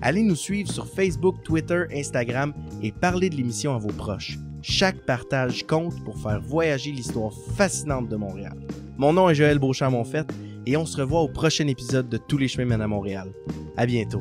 Allez 0.00 0.22
nous 0.22 0.34
suivre 0.34 0.72
sur 0.72 0.86
Facebook, 0.86 1.42
Twitter, 1.44 1.82
Instagram 1.94 2.54
et 2.82 2.90
parlez 2.90 3.28
de 3.28 3.36
l'émission 3.36 3.74
à 3.74 3.78
vos 3.78 3.92
proches. 3.92 4.38
Chaque 4.62 5.04
partage 5.04 5.66
compte 5.66 6.02
pour 6.04 6.18
faire 6.22 6.40
voyager 6.40 6.90
l'histoire 6.90 7.34
fascinante 7.54 8.08
de 8.08 8.16
Montréal. 8.16 8.56
Mon 8.96 9.12
nom 9.12 9.28
est 9.28 9.34
Joël 9.34 9.58
Beauchamp-Monfette 9.58 10.32
et 10.66 10.76
on 10.76 10.86
se 10.86 11.00
revoit 11.00 11.20
au 11.20 11.28
prochain 11.28 11.66
épisode 11.66 12.08
de 12.08 12.16
Tous 12.16 12.38
les 12.38 12.48
chemins 12.48 12.64
mènent 12.64 12.82
à 12.82 12.88
Montréal. 12.88 13.32
À 13.76 13.86
bientôt. 13.86 14.20